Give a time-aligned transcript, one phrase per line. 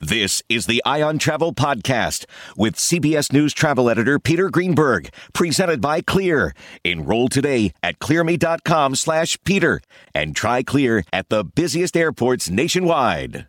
[0.00, 5.80] This is the Eye on Travel Podcast with CBS News travel editor Peter Greenberg, presented
[5.80, 6.54] by Clear.
[6.84, 9.80] Enroll today at clearme.com slash Peter
[10.14, 13.46] and try Clear at the busiest airports nationwide.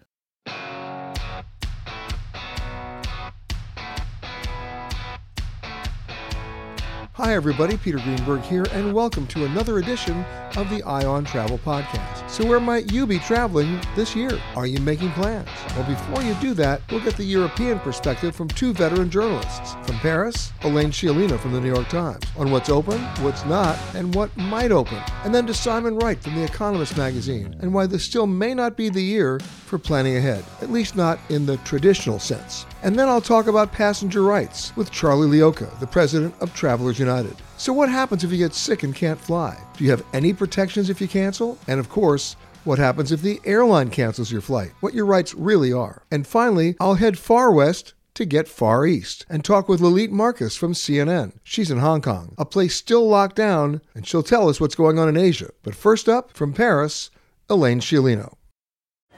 [7.17, 7.77] Hi, everybody.
[7.77, 10.23] Peter Greenberg here, and welcome to another edition
[10.55, 12.29] of the Eye on Travel Podcast.
[12.29, 14.39] So, where might you be traveling this year?
[14.55, 15.49] Are you making plans?
[15.75, 19.73] Well, before you do that, we'll get the European perspective from two veteran journalists.
[19.81, 24.13] From Paris, Elaine Sciolino from the New York Times on what's open, what's not, and
[24.13, 25.01] what might open.
[25.23, 28.77] And then to Simon Wright from The Economist magazine and why this still may not
[28.77, 32.67] be the year for planning ahead, at least not in the traditional sense.
[32.87, 37.35] And then I'll talk about passenger rights with Charlie Leocha, the president of Travelers United.
[37.57, 39.59] So, what happens if you get sick and can't fly?
[39.75, 41.57] Do you have any protections if you cancel?
[41.67, 44.71] And of course, what happens if the airline cancels your flight?
[44.79, 46.03] What your rights really are.
[46.11, 50.55] And finally, I'll head far west to get far east and talk with Lilit Marcus
[50.55, 51.33] from CNN.
[51.43, 54.97] She's in Hong Kong, a place still locked down, and she'll tell us what's going
[54.97, 55.49] on in Asia.
[55.61, 57.09] But first up, from Paris,
[57.49, 58.36] Elaine Sciolino.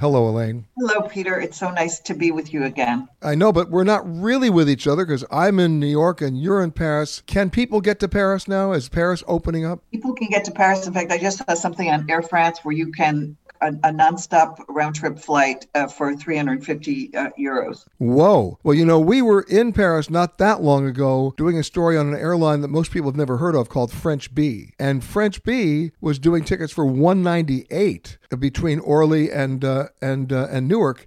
[0.00, 0.64] Hello, Elaine.
[0.78, 1.38] Hello, Peter.
[1.38, 3.06] It's so nice to be with you again.
[3.20, 6.40] I know, but we're not really with each other because I'm in New York and
[6.40, 7.22] you're in Paris.
[7.26, 8.72] Can people get to Paris now?
[8.72, 9.82] Is Paris opening up?
[9.90, 10.86] People can get to Paris.
[10.86, 14.64] In fact, I just saw something on Air France where you can a, a nonstop
[14.68, 17.86] round trip flight uh, for 350 uh, euros.
[17.98, 18.58] Whoa.
[18.62, 22.08] Well, you know, we were in Paris not that long ago doing a story on
[22.08, 24.72] an airline that most people have never heard of called French Bee.
[24.78, 30.68] And French Bee was doing tickets for 198 between Orly and uh, and uh, and
[30.68, 31.06] Newark.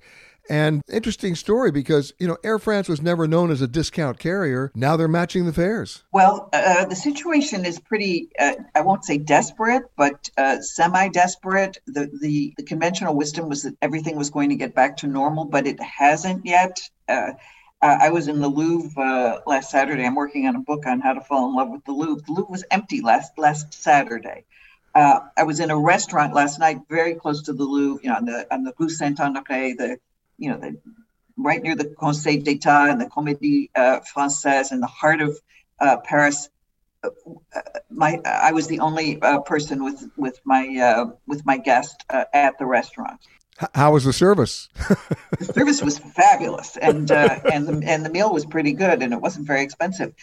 [0.49, 4.71] And interesting story because, you know, Air France was never known as a discount carrier.
[4.75, 6.03] Now they're matching the fares.
[6.11, 11.77] Well, uh, the situation is pretty, uh, I won't say desperate, but uh, semi desperate.
[11.87, 15.45] The, the, the, conventional wisdom was that everything was going to get back to normal,
[15.45, 16.89] but it hasn't yet.
[17.07, 17.33] Uh,
[17.81, 20.05] I was in the Louvre uh, last Saturday.
[20.05, 22.23] I'm working on a book on how to fall in love with the Louvre.
[22.25, 24.45] The Louvre was empty last last Saturday.
[24.95, 28.15] Uh, I was in a restaurant last night, very close to the Louvre, you know,
[28.15, 29.97] on the on the Rue Saint Honoré, the
[30.43, 30.77] you know, the,
[31.37, 35.39] right near the Conseil d'Etat and the Comédie uh, Française in the heart of
[35.79, 36.49] uh, Paris.
[37.01, 37.09] Uh,
[37.89, 42.25] my, I was the only uh, person with with my uh, with my guest uh,
[42.33, 43.19] at the restaurant.
[43.73, 44.67] How was the service?
[45.39, 49.21] the service was fabulous, and and the, and the meal was pretty good, and it
[49.21, 50.13] wasn't very expensive.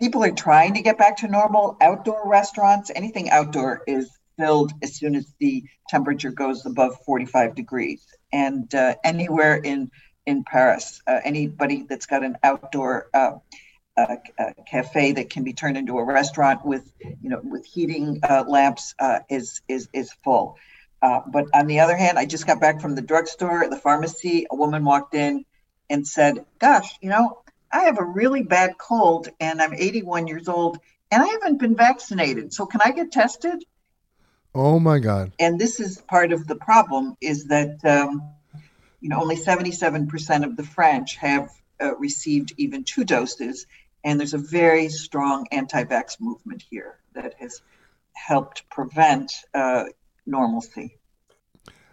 [0.00, 1.76] people are trying to get back to normal.
[1.80, 4.08] Outdoor restaurants, anything outdoor, is
[4.38, 9.90] filled as soon as the temperature goes above 45 degrees and uh, anywhere in
[10.26, 13.32] in Paris, uh, anybody that's got an outdoor uh,
[13.96, 18.20] uh, uh cafe that can be turned into a restaurant with you know with heating
[18.22, 18.94] uh, lamps
[19.28, 20.56] is is is full.
[21.00, 24.46] But on the other hand, I just got back from the drugstore, the pharmacy.
[24.50, 25.44] A woman walked in
[25.90, 30.48] and said, Gosh, you know, I have a really bad cold and I'm 81 years
[30.48, 30.78] old
[31.10, 32.52] and I haven't been vaccinated.
[32.52, 33.64] So can I get tested?
[34.54, 35.32] Oh my God.
[35.38, 38.22] And this is part of the problem is that, um,
[39.00, 41.50] you know, only 77% of the French have
[41.80, 43.66] uh, received even two doses.
[44.04, 47.60] And there's a very strong anti vax movement here that has
[48.14, 49.84] helped prevent uh,
[50.26, 50.98] normalcy.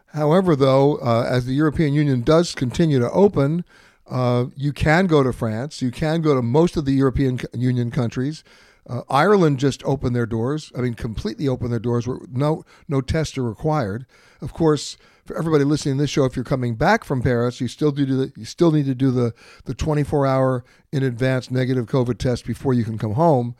[0.07, 3.65] However, though, uh, as the European Union does continue to open,
[4.07, 5.81] uh, you can go to France.
[5.81, 8.43] You can go to most of the European Union countries.
[8.87, 10.71] Uh, Ireland just opened their doors.
[10.77, 14.05] I mean, completely opened their doors where no no tests are required.
[14.41, 17.67] Of course, for everybody listening to this show, if you're coming back from Paris, you
[17.67, 19.33] still do the you still need to do the
[19.65, 23.55] the 24 hour in advance negative COVID test before you can come home.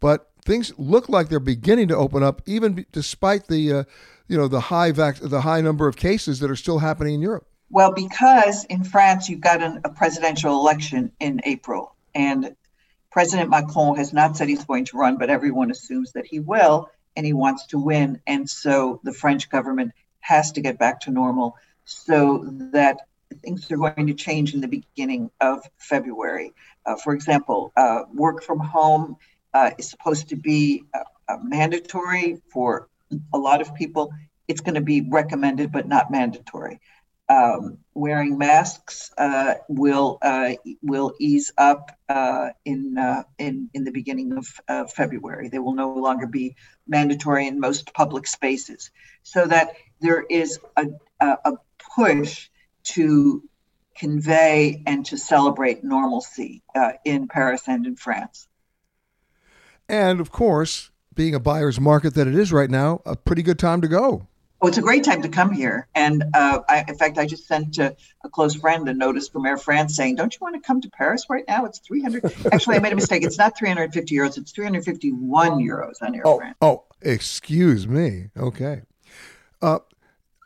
[0.00, 3.84] But things look like they're beginning to open up, even despite the uh,
[4.28, 7.20] you know the high vac- the high number of cases that are still happening in
[7.20, 7.46] Europe.
[7.68, 12.56] Well, because in France you've got an, a presidential election in April, and
[13.10, 16.90] President Macron has not said he's going to run, but everyone assumes that he will,
[17.16, 18.20] and he wants to win.
[18.26, 22.98] And so the French government has to get back to normal so that
[23.42, 26.52] things are going to change in the beginning of February.
[26.86, 29.16] Uh, for example, uh, work from home
[29.54, 32.88] uh, is supposed to be uh, mandatory for
[33.32, 34.12] a lot of people.
[34.46, 36.80] It's going to be recommended, but not mandatory
[37.30, 43.92] um, wearing masks uh, will uh, will ease up uh, in uh, in in the
[43.92, 44.36] beginning
[44.68, 45.48] of February.
[45.48, 46.56] They will no longer be
[46.88, 48.90] mandatory in most public spaces,
[49.22, 50.88] so that there is a,
[51.20, 51.52] a
[51.94, 52.48] push
[52.82, 53.42] to
[53.96, 58.48] convey and to celebrate normalcy uh, in Paris and in France.
[59.88, 63.58] And of course, being a buyer's market that it is right now, a pretty good
[63.58, 64.26] time to go.
[64.62, 65.88] Oh, it's a great time to come here.
[65.94, 69.46] And uh, I, in fact, I just sent a, a, close friend a notice from
[69.46, 71.64] Air France saying, "Don't you want to come to Paris right now?
[71.64, 73.22] It's 300." Actually, I made a mistake.
[73.22, 74.36] It's not 350 euros.
[74.36, 76.56] It's 351 euros on Air oh, France.
[76.60, 78.28] Oh, excuse me.
[78.36, 78.82] Okay.
[79.62, 79.78] Uh,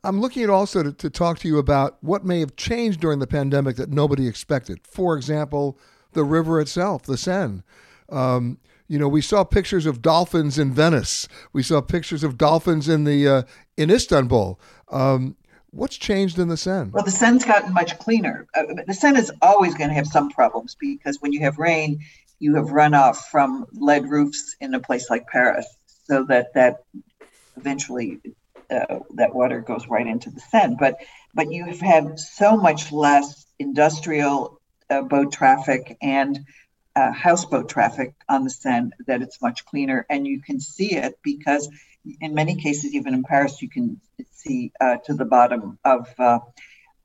[0.04, 3.18] I'm looking at also to, to talk to you about what may have changed during
[3.18, 4.80] the pandemic that nobody expected.
[4.84, 5.78] For example,
[6.12, 7.62] the river itself, the Seine.
[8.10, 8.58] Um,
[8.88, 11.26] you know, we saw pictures of dolphins in Venice.
[11.52, 13.42] We saw pictures of dolphins in the uh,
[13.76, 14.60] in Istanbul.
[14.90, 15.36] Um,
[15.70, 16.90] what's changed in the Seine?
[16.90, 18.46] Well, the Seine's gotten much cleaner.
[18.54, 22.00] Uh, the Seine is always going to have some problems because when you have rain,
[22.38, 25.66] you have runoff from lead roofs in a place like Paris,
[26.04, 26.84] so that that
[27.56, 28.20] eventually
[28.70, 30.76] uh, that water goes right into the Seine.
[30.78, 30.98] But
[31.32, 34.60] but you have had so much less industrial
[34.90, 36.44] uh, boat traffic and
[36.96, 41.18] uh, houseboat traffic on the Seine that it's much cleaner, and you can see it
[41.22, 41.68] because
[42.20, 44.00] in many cases, even in Paris, you can
[44.32, 46.38] see uh, to the bottom of uh,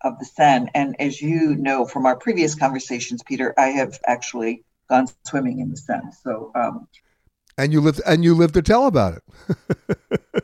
[0.01, 0.69] of the Seine.
[0.73, 5.69] And as you know from our previous conversations, Peter, I have actually gone swimming in
[5.69, 6.11] the Seine.
[6.23, 6.87] So, um,
[7.57, 10.43] and you live and you live to tell about it.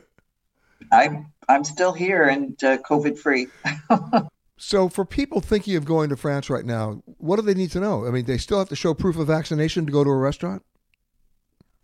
[0.92, 3.48] I'm I'm still here and uh, COVID free.
[4.58, 7.80] So, for people thinking of going to France right now, what do they need to
[7.80, 8.06] know?
[8.06, 10.62] I mean, they still have to show proof of vaccination to go to a restaurant.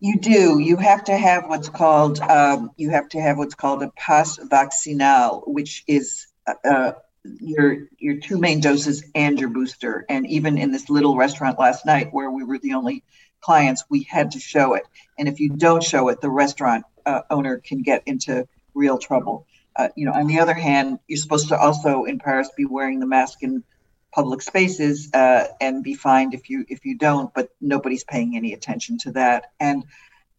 [0.01, 0.59] You do.
[0.59, 4.37] You have to have what's called um, you have to have what's called a pass
[4.37, 6.93] vaccinal, which is uh, uh,
[7.25, 10.05] your your two main doses and your booster.
[10.09, 13.05] And even in this little restaurant last night, where we were the only
[13.43, 14.85] clients, we had to show it.
[15.19, 19.47] And if you don't show it, the restaurant uh, owner can get into real trouble.
[19.77, 23.01] Uh, you know, on the other hand, you're supposed to also in Paris be wearing
[23.01, 23.65] the mask in
[24.13, 27.33] public spaces uh, and be fined if you if you don't.
[27.35, 29.47] But nobody's paying any attention to that.
[29.59, 29.85] And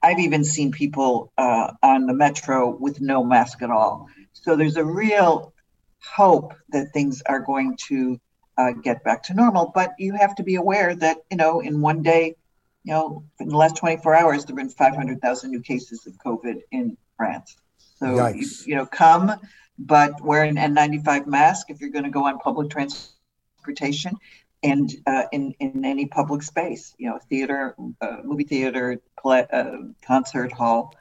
[0.02, 4.08] I've even seen people uh, on the metro with no mask at all.
[4.34, 5.54] So there's a real
[6.00, 8.20] hope that things are going to
[8.58, 9.72] uh, get back to normal.
[9.74, 12.36] But you have to be aware that you know in one day,
[12.84, 16.98] you know, in the last 24 hours, there've been 500,000 new cases of COVID in
[17.18, 17.56] France.
[18.04, 19.32] So you, you, know, come,
[19.80, 24.18] but wear an N95 mask if you're going to go on public transportation
[24.62, 26.94] and uh, in in any public space.
[26.98, 30.94] You know, theater, uh, movie theater, play, uh, concert hall.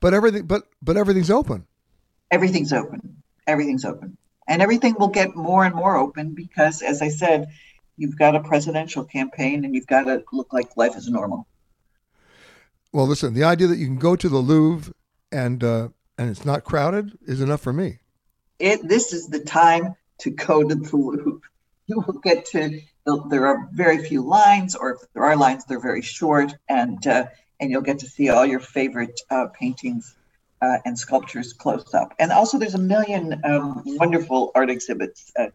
[0.00, 1.66] But everything, but but everything's open.
[2.30, 3.22] Everything's open.
[3.46, 7.48] Everything's open, and everything will get more and more open because, as I said,
[7.96, 11.46] you've got a presidential campaign and you've got to look like life is normal.
[12.92, 14.92] Well, listen, the idea that you can go to the Louvre
[15.30, 17.98] and uh, and it's not crowded is enough for me.
[18.58, 21.40] It this is the time to go to the Louvre.
[21.86, 22.80] You will get to
[23.28, 27.26] there are very few lines, or if there are lines, they're very short, and uh,
[27.60, 30.16] and you'll get to see all your favorite uh, paintings
[30.62, 32.14] uh, and sculptures close up.
[32.18, 35.48] And also, there's a million um, wonderful art exhibits uh,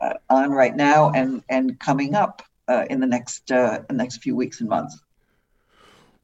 [0.00, 4.22] uh, on right now and and coming up uh, in the next uh, the next
[4.22, 4.98] few weeks and months.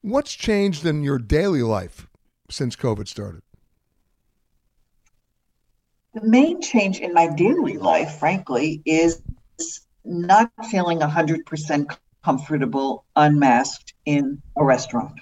[0.01, 2.07] What's changed in your daily life
[2.51, 3.43] since COVID started?
[6.15, 9.21] The main change in my daily life, frankly, is
[10.05, 15.19] not feeling 100% comfortable unmasked in a restaurant.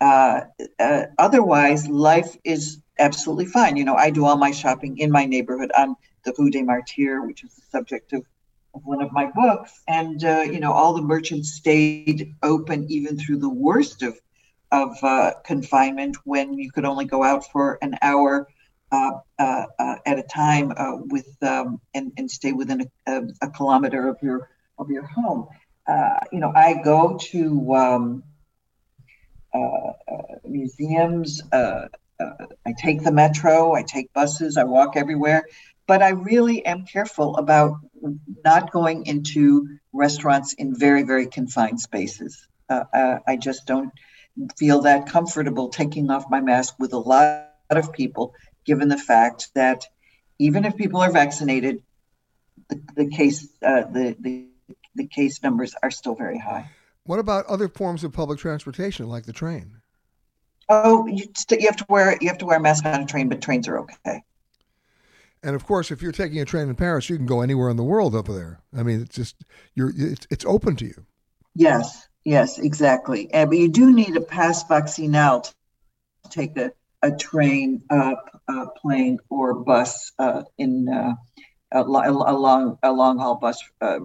[0.00, 0.40] Uh,
[0.80, 3.76] uh, otherwise, life is absolutely fine.
[3.76, 7.24] You know, I do all my shopping in my neighborhood on the Rue des Martyrs,
[7.24, 8.26] which is the subject of,
[8.74, 9.84] of one of my books.
[9.86, 14.18] And, uh, you know, all the merchants stayed open even through the worst of,
[14.72, 18.48] of uh, confinement when you could only go out for an hour
[20.06, 24.16] at a time uh, with um, and, and stay within a, a, a, kilometer of
[24.22, 25.48] your of your home.
[25.86, 28.22] Uh, you know, I go to um,
[30.44, 31.42] museums.
[31.52, 33.74] I take the metro.
[33.74, 34.56] I take buses.
[34.56, 35.46] I walk everywhere.
[35.86, 37.76] But I really am careful about
[38.44, 42.46] not going into restaurants in very very confined spaces.
[42.70, 43.92] I just don't
[44.56, 48.34] feel that comfortable taking off my mask with a lot of people
[48.64, 49.84] given the fact that
[50.38, 51.82] even if people are vaccinated,
[52.68, 54.46] the, the case uh, the, the
[54.94, 56.70] the case numbers are still very high.
[57.04, 59.76] What about other forms of public transportation, like the train?
[60.68, 63.28] Oh, you, you have to wear you have to wear a mask on a train,
[63.28, 64.22] but trains are okay.
[65.42, 67.76] And of course, if you're taking a train in Paris, you can go anywhere in
[67.76, 68.60] the world over there.
[68.74, 69.36] I mean, it's just
[69.74, 71.04] you're it's, it's open to you.
[71.54, 73.30] Yes, yes, exactly.
[73.32, 75.52] And, but you do need a pass vaccinal to
[76.30, 76.72] take a,
[77.04, 78.14] a train, uh,
[78.48, 81.14] uh, plane, or bus uh, in uh,
[81.72, 83.98] a, a, long a long haul bus uh,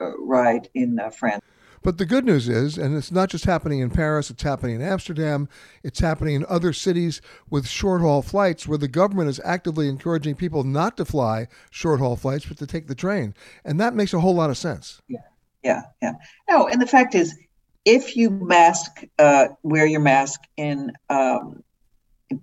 [0.00, 1.42] uh, ride in France.
[1.82, 4.80] But the good news is, and it's not just happening in Paris, it's happening in
[4.80, 5.50] Amsterdam,
[5.82, 10.34] it's happening in other cities with short haul flights where the government is actively encouraging
[10.34, 13.34] people not to fly short haul flights, but to take the train.
[13.66, 15.02] And that makes a whole lot of sense.
[15.08, 15.18] Yeah,
[15.62, 16.12] yeah, yeah.
[16.48, 17.36] No, and the fact is,
[17.84, 21.73] if you mask, uh, wear your mask in um, in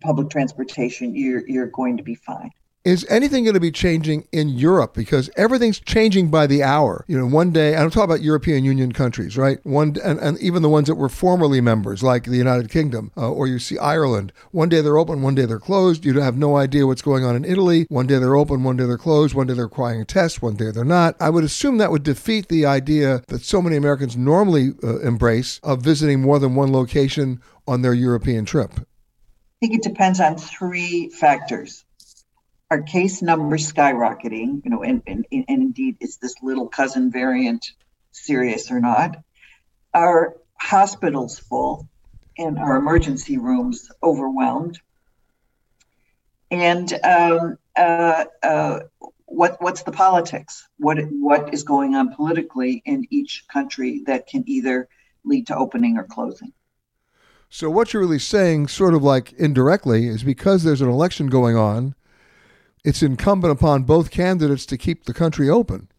[0.01, 2.51] public transportation, you're you're going to be fine.
[2.83, 4.95] Is anything going to be changing in Europe?
[4.95, 7.05] Because everything's changing by the hour.
[7.07, 9.63] You know, one day, I'm talking about European Union countries, right?
[9.63, 13.29] One, and, and even the ones that were formerly members, like the United Kingdom, uh,
[13.29, 14.33] or you see Ireland.
[14.49, 16.05] One day they're open, one day they're closed.
[16.05, 17.85] You have no idea what's going on in Italy.
[17.89, 19.35] One day they're open, one day they're closed.
[19.35, 21.15] One day they're requiring tests, one day they're not.
[21.19, 25.59] I would assume that would defeat the idea that so many Americans normally uh, embrace
[25.61, 28.71] of visiting more than one location on their European trip
[29.61, 31.85] think it depends on three factors.
[32.71, 37.71] Our case numbers skyrocketing, you know, and, and, and indeed, is this little cousin variant
[38.11, 39.17] serious or not?
[39.93, 41.87] Our hospitals full
[42.39, 44.79] and our emergency rooms overwhelmed?
[46.49, 48.79] And um, uh, uh,
[49.25, 50.67] what what's the politics?
[50.77, 54.89] What what is going on politically in each country that can either
[55.23, 56.51] lead to opening or closing?
[57.53, 61.57] So what you're really saying, sort of like indirectly, is because there's an election going
[61.57, 61.95] on,
[62.85, 65.89] it's incumbent upon both candidates to keep the country open.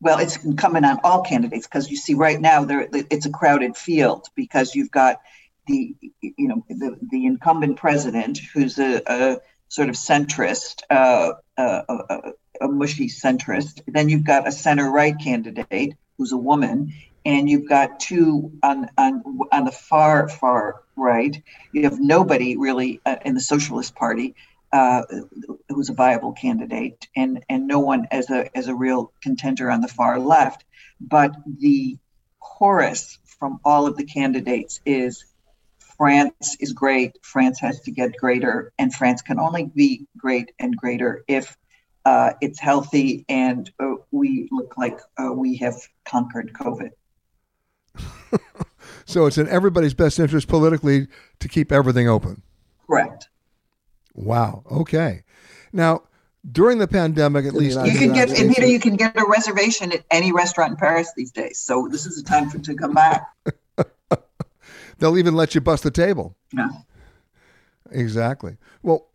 [0.00, 3.76] Well, it's incumbent on all candidates because you see right now there it's a crowded
[3.76, 5.20] field because you've got
[5.66, 11.82] the you know the, the incumbent president who's a, a sort of centrist, uh, uh,
[12.08, 13.80] a, a mushy centrist.
[13.88, 16.92] Then you've got a center right candidate who's a woman,
[17.28, 21.40] and you've got two on on on the far far right.
[21.72, 24.34] You have nobody really uh, in the Socialist Party
[24.72, 25.02] uh,
[25.68, 29.82] who's a viable candidate, and and no one as a as a real contender on
[29.82, 30.64] the far left.
[31.02, 31.98] But the
[32.40, 35.26] chorus from all of the candidates is
[35.98, 37.18] France is great.
[37.20, 41.58] France has to get greater, and France can only be great and greater if
[42.06, 45.74] uh, it's healthy and uh, we look like uh, we have
[46.06, 46.92] conquered COVID.
[49.06, 51.08] so it's in everybody's best interest politically
[51.40, 52.42] to keep everything open.
[52.86, 53.28] Correct.
[54.14, 54.64] Wow.
[54.70, 55.22] Okay.
[55.72, 56.02] Now,
[56.50, 58.66] during the pandemic, at least you can get Peter.
[58.66, 61.58] You can get a reservation at any restaurant in Paris these days.
[61.58, 63.26] So this is a time for to come back.
[64.98, 66.36] They'll even let you bust the table.
[66.52, 66.70] Yeah.
[67.90, 68.56] Exactly.
[68.82, 69.08] Well,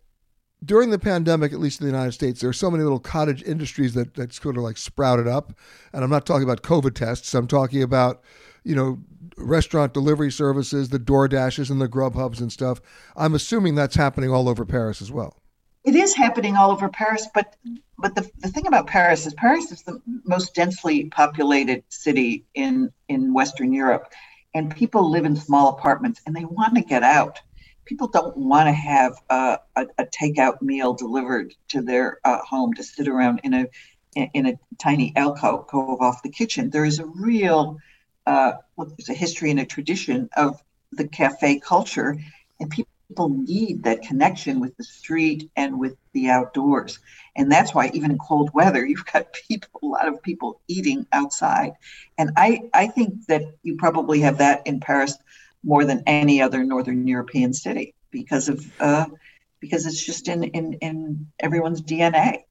[0.64, 3.44] during the pandemic, at least in the United States, there are so many little cottage
[3.44, 5.54] industries that that sort of like sprouted up.
[5.92, 7.34] And I'm not talking about COVID tests.
[7.34, 8.22] I'm talking about
[8.64, 9.00] you know,
[9.38, 12.82] restaurant delivery services, the Door Dashes and the Grub Hubs and stuff.
[13.16, 15.38] I'm assuming that's happening all over Paris as well.
[15.84, 17.56] It is happening all over Paris, but
[17.98, 22.92] but the, the thing about Paris is Paris is the most densely populated city in
[23.10, 24.14] in Western Europe,
[24.54, 27.42] and people live in small apartments and they want to get out.
[27.86, 32.74] people don't want to have a, a, a, takeout meal delivered to their uh, home
[32.74, 33.66] to sit around in a
[34.16, 36.70] in a tiny alcove off the kitchen.
[36.70, 37.78] There is a real
[38.26, 40.62] uh, there's a history and a tradition of
[40.92, 42.18] the cafe culture,
[42.60, 47.00] and people need that connection with the street and with the outdoors.
[47.36, 51.06] And that's why even in cold weather, you've got people, a lot of people eating
[51.12, 51.74] outside.
[52.18, 55.18] And I, I think that you probably have that in Paris
[55.64, 59.06] more than any other Northern European city because of uh,
[59.60, 62.44] because it's just in, in, in everyone's DNA.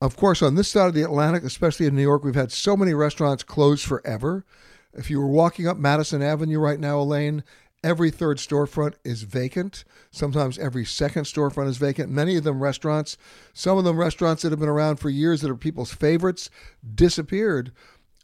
[0.00, 2.76] Of course, on this side of the Atlantic, especially in New York, we've had so
[2.76, 4.46] many restaurants closed forever.
[4.94, 7.44] If you were walking up Madison Avenue right now, Elaine,
[7.84, 9.84] every third storefront is vacant.
[10.10, 12.10] Sometimes every second storefront is vacant.
[12.10, 13.16] Many of them restaurants,
[13.52, 16.50] some of them restaurants that have been around for years that are people's favorites,
[16.94, 17.72] disappeared.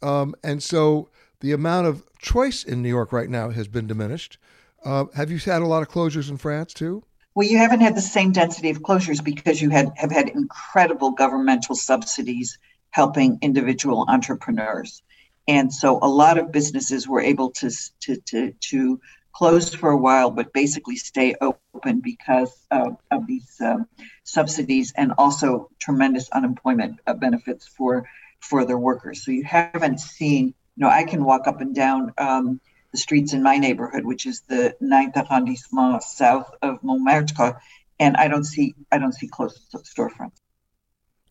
[0.01, 1.09] Um, and so
[1.39, 4.37] the amount of choice in New York right now has been diminished.
[4.83, 7.03] Uh, have you had a lot of closures in France too?
[7.35, 11.11] Well, you haven't had the same density of closures because you had have had incredible
[11.11, 12.57] governmental subsidies
[12.91, 15.03] helping individual entrepreneurs,
[15.47, 17.69] and so a lot of businesses were able to
[18.01, 18.99] to to, to
[19.33, 23.87] close for a while, but basically stay open because of, of these um,
[24.23, 28.07] subsidies and also tremendous unemployment uh, benefits for
[28.39, 29.23] for their workers.
[29.23, 32.61] So you haven't seen you know, I can walk up and down um,
[32.91, 37.59] the streets in my neighborhood, which is the ninth arrondissement south of Montmartre,
[37.99, 40.37] and I don't see I don't see closed storefronts.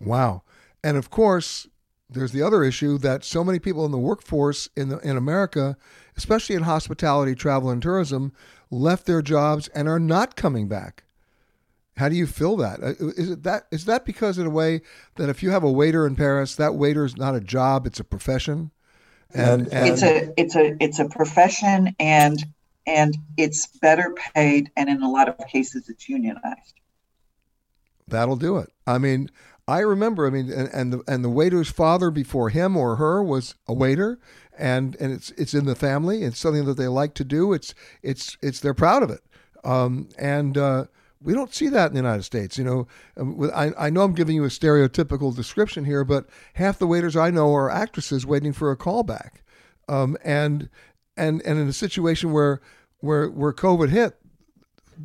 [0.00, 0.42] Wow,
[0.82, 1.68] and of course,
[2.08, 5.76] there's the other issue that so many people in the workforce in the, in America,
[6.16, 8.32] especially in hospitality, travel, and tourism,
[8.70, 11.04] left their jobs and are not coming back.
[11.96, 12.82] How do you feel that?
[12.82, 14.82] Uh, it that is that because in a way
[15.16, 18.00] that if you have a waiter in Paris, that waiter is not a job; it's
[18.00, 18.70] a profession.
[19.34, 22.38] And, and it's a it's a it's a profession and
[22.86, 26.75] and it's better paid and in a lot of cases it's unionized.
[28.08, 28.70] That'll do it.
[28.86, 29.30] I mean,
[29.68, 30.26] I remember.
[30.26, 33.75] I mean, and, and the and the waiter's father before him or her was a
[33.75, 34.19] waiter,
[34.56, 36.23] and and it's it's in the family.
[36.23, 37.52] It's something that they like to do.
[37.52, 39.23] It's it's it's they're proud of it.
[39.64, 40.84] Um, and uh,
[41.21, 42.56] we don't see that in the United States.
[42.56, 42.86] You know,
[43.17, 47.17] um, I, I know I'm giving you a stereotypical description here, but half the waiters
[47.17, 49.40] I know are actresses waiting for a callback.
[49.88, 50.69] Um, and
[51.17, 52.60] and and in a situation where
[53.00, 54.17] where where COVID hit,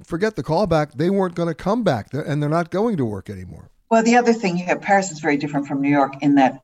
[0.04, 0.94] forget the callback.
[0.94, 3.72] They weren't going to come back, and they're not going to work anymore.
[3.92, 6.62] Well, the other thing you have Paris is very different from New York in that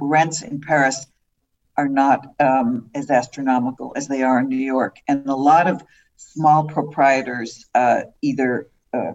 [0.00, 1.08] rents in Paris
[1.76, 5.82] are not um, as astronomical as they are in New York, and a lot of
[6.16, 9.12] small proprietors uh, either uh,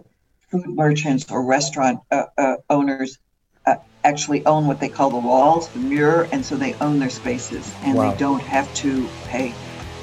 [0.50, 3.16] food merchants or restaurant uh, uh, owners
[3.64, 7.08] uh, actually own what they call the walls, the mirror, and so they own their
[7.08, 8.10] spaces and wow.
[8.10, 9.54] they don't have to pay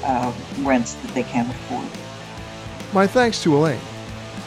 [0.02, 1.86] uh, rents that they can't afford.
[2.92, 3.78] My thanks to Elaine.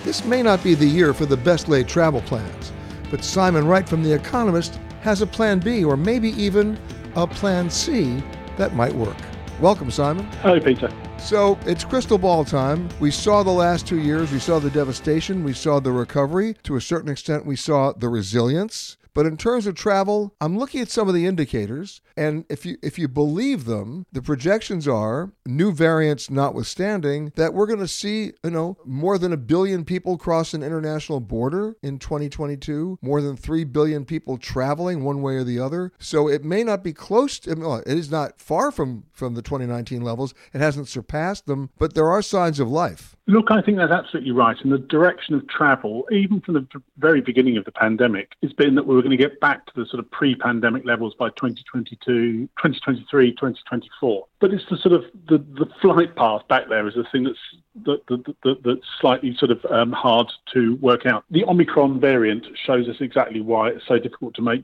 [0.03, 2.73] This may not be the year for the best laid travel plans,
[3.09, 6.79] but Simon Wright from The Economist has a plan B or maybe even
[7.15, 8.23] a plan C
[8.57, 9.17] that might work.
[9.61, 10.25] Welcome, Simon.
[10.41, 10.91] Hi, Peter.
[11.17, 12.89] So it's crystal ball time.
[12.99, 16.55] We saw the last two years, we saw the devastation, we saw the recovery.
[16.63, 18.97] To a certain extent, we saw the resilience.
[19.13, 22.77] But in terms of travel, I'm looking at some of the indicators, and if you
[22.81, 28.31] if you believe them, the projections are new variants notwithstanding that we're going to see,
[28.43, 33.35] you know, more than a billion people cross an international border in 2022, more than
[33.35, 35.91] 3 billion people traveling one way or the other.
[35.99, 39.41] So it may not be close to well, it is not far from from the
[39.41, 40.33] 2019 levels.
[40.53, 43.15] It hasn't surpassed them, but there are signs of life.
[43.27, 44.55] Look, I think that's absolutely right.
[44.61, 48.75] And the direction of travel, even from the very beginning of the pandemic, has been
[48.75, 52.04] that we were going to get back to the sort of pre-pandemic levels by 2022,
[52.05, 54.25] 2023, 2024.
[54.39, 57.39] But it's the sort of the, the flight path back there is the thing that's
[57.85, 61.25] that, that, that, that's slightly sort of um, hard to work out.
[61.29, 64.63] The Omicron variant shows us exactly why it's so difficult to make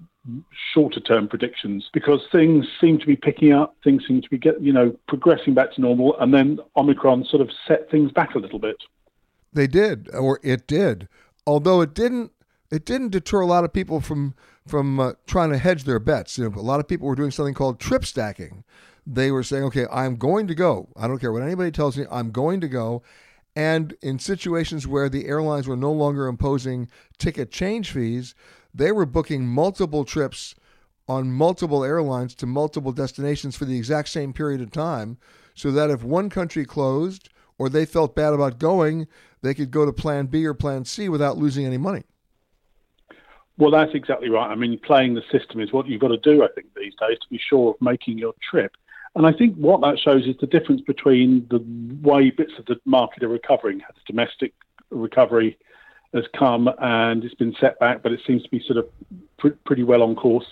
[0.74, 4.62] shorter term predictions because things seem to be picking up, things seem to be get,
[4.62, 8.40] you know progressing back to normal, and then Omicron sort of set things back a
[8.40, 8.78] little bit.
[9.54, 11.08] They did, or it did,
[11.46, 12.32] although it didn't.
[12.72, 14.34] It didn't deter a lot of people from
[14.66, 16.38] from uh, trying to hedge their bets.
[16.38, 18.64] You know, a lot of people were doing something called trip stacking.
[19.06, 20.90] They were saying, "Okay, I'm going to go.
[20.96, 22.06] I don't care what anybody tells me.
[22.10, 23.04] I'm going to go."
[23.56, 28.34] And in situations where the airlines were no longer imposing ticket change fees,
[28.74, 30.56] they were booking multiple trips
[31.10, 35.18] on multiple airlines to multiple destinations for the exact same period of time
[35.54, 39.08] so that if one country closed or they felt bad about going,
[39.42, 42.04] they could go to plan B or plan C without losing any money.
[43.62, 44.50] Well, that's exactly right.
[44.50, 47.20] I mean, playing the system is what you've got to do, I think, these days
[47.20, 48.76] to be sure of making your trip.
[49.14, 51.64] And I think what that shows is the difference between the
[52.02, 53.78] way bits of the market are recovering.
[53.78, 54.56] The domestic
[54.90, 55.60] recovery
[56.12, 58.90] has come and it's been set back, but it seems to be sort of
[59.38, 60.48] pr- pretty well on course.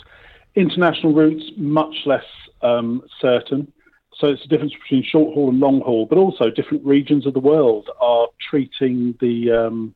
[0.53, 2.25] International routes, much less
[2.61, 3.73] um, certain.
[4.19, 7.33] So it's a difference between short haul and long haul, but also different regions of
[7.33, 9.95] the world are treating the um,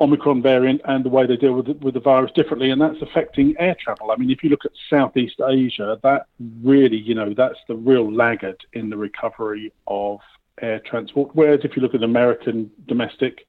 [0.00, 3.00] Omicron variant and the way they deal with the, with the virus differently, and that's
[3.02, 4.10] affecting air travel.
[4.10, 6.26] I mean, if you look at Southeast Asia, that
[6.62, 10.20] really, you know, that's the real laggard in the recovery of
[10.60, 11.30] air transport.
[11.34, 13.46] Whereas if you look at American domestic,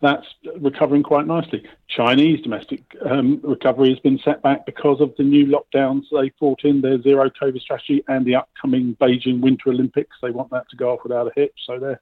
[0.00, 0.26] that's
[0.58, 1.64] recovering quite nicely.
[1.88, 6.64] Chinese domestic um, recovery has been set back because of the new lockdowns they brought
[6.64, 10.16] in, their zero COVID strategy, and the upcoming Beijing Winter Olympics.
[10.20, 12.00] They want that to go off without a hitch, so they're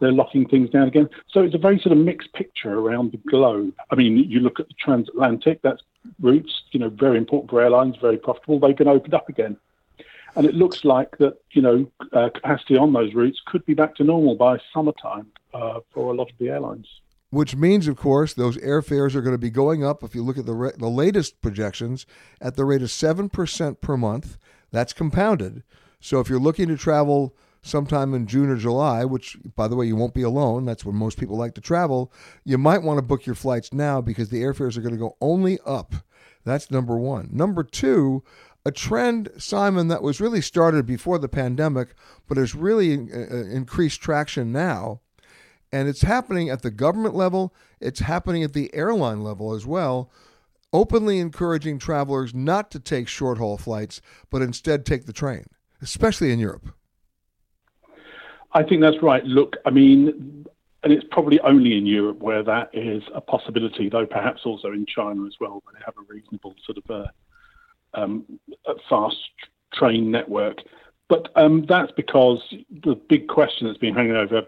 [0.00, 1.08] they're locking things down again.
[1.30, 3.74] So it's a very sort of mixed picture around the globe.
[3.90, 5.82] I mean, you look at the transatlantic, that's
[6.20, 8.60] routes, you know, very important for airlines, very profitable.
[8.60, 9.56] They've been opened up again.
[10.36, 13.96] And it looks like that, you know, uh, capacity on those routes could be back
[13.96, 16.86] to normal by summertime uh, for a lot of the airlines
[17.30, 20.02] which means, of course, those airfares are going to be going up.
[20.02, 22.06] If you look at the, re- the latest projections,
[22.40, 24.38] at the rate of 7% per month,
[24.70, 25.62] that's compounded.
[26.00, 29.86] So if you're looking to travel sometime in June or July, which, by the way,
[29.86, 32.12] you won't be alone, that's where most people like to travel,
[32.44, 35.16] you might want to book your flights now because the airfares are going to go
[35.20, 35.94] only up.
[36.44, 37.28] That's number one.
[37.32, 38.22] Number two,
[38.64, 41.94] a trend, Simon, that was really started before the pandemic,
[42.26, 45.00] but has really uh, uh, increased traction now
[45.72, 50.10] and it's happening at the government level, it's happening at the airline level as well,
[50.72, 55.46] openly encouraging travelers not to take short haul flights, but instead take the train,
[55.82, 56.74] especially in Europe.
[58.58, 59.24] I think that's right.
[59.24, 60.44] Look, I mean,
[60.82, 64.84] and it's probably only in Europe where that is a possibility, though perhaps also in
[64.84, 67.06] China as well, where they have a reasonable sort of uh,
[67.94, 68.24] um,
[68.66, 69.16] a fast
[69.72, 70.56] train network.
[71.08, 72.42] But um, that's because
[72.82, 74.42] the big question that's been hanging over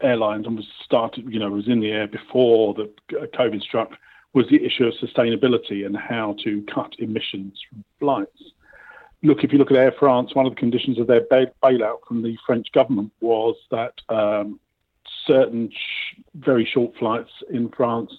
[0.00, 3.90] airlines and was started, you know, was in the air before the COVID struck
[4.32, 8.42] was the issue of sustainability and how to cut emissions from flights.
[9.22, 11.98] Look, if you look at Air France, one of the conditions of their bail- bailout
[12.08, 14.58] from the French government was that um,
[15.26, 18.12] certain sh- very short flights in France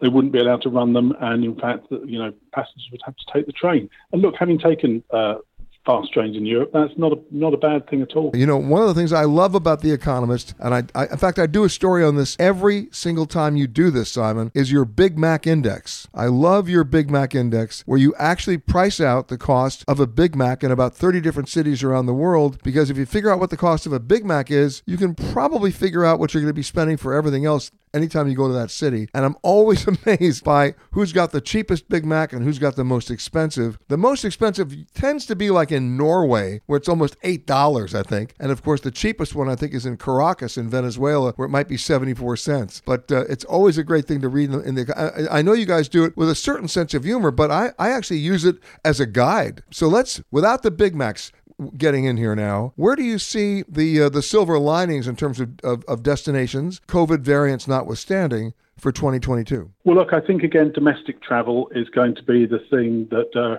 [0.00, 3.16] they wouldn't be allowed to run them, and in fact, you know, passengers would have
[3.16, 3.88] to take the train.
[4.12, 5.36] And look, having taken uh,
[5.84, 6.70] fast trains in Europe.
[6.72, 8.30] That's not a not a bad thing at all.
[8.34, 11.16] You know, one of the things I love about The Economist, and I, I, in
[11.18, 14.72] fact I do a story on this every single time you do this, Simon, is
[14.72, 16.08] your Big Mac index.
[16.14, 20.06] I love your Big Mac index, where you actually price out the cost of a
[20.06, 22.62] Big Mac in about 30 different cities around the world.
[22.62, 25.14] Because if you figure out what the cost of a Big Mac is, you can
[25.14, 28.48] probably figure out what you're going to be spending for everything else anytime you go
[28.48, 29.08] to that city.
[29.14, 32.84] And I'm always amazed by who's got the cheapest Big Mac and who's got the
[32.84, 33.78] most expensive.
[33.88, 38.34] The most expensive tends to be like in Norway, where it's almost $8, I think.
[38.38, 41.50] And of course, the cheapest one, I think, is in Caracas in Venezuela, where it
[41.50, 42.80] might be 74 cents.
[42.86, 44.92] But uh, it's always a great thing to read in the.
[44.96, 47.72] I, I know you guys do it with a certain sense of humor, but I,
[47.78, 49.62] I actually use it as a guide.
[49.70, 51.32] So let's, without the Big Macs,
[51.76, 52.72] getting in here now.
[52.76, 56.80] Where do you see the uh, the silver linings in terms of, of, of destinations,
[56.88, 59.70] COVID variants notwithstanding, for 2022?
[59.84, 63.58] Well, look, I think again, domestic travel is going to be the thing that uh,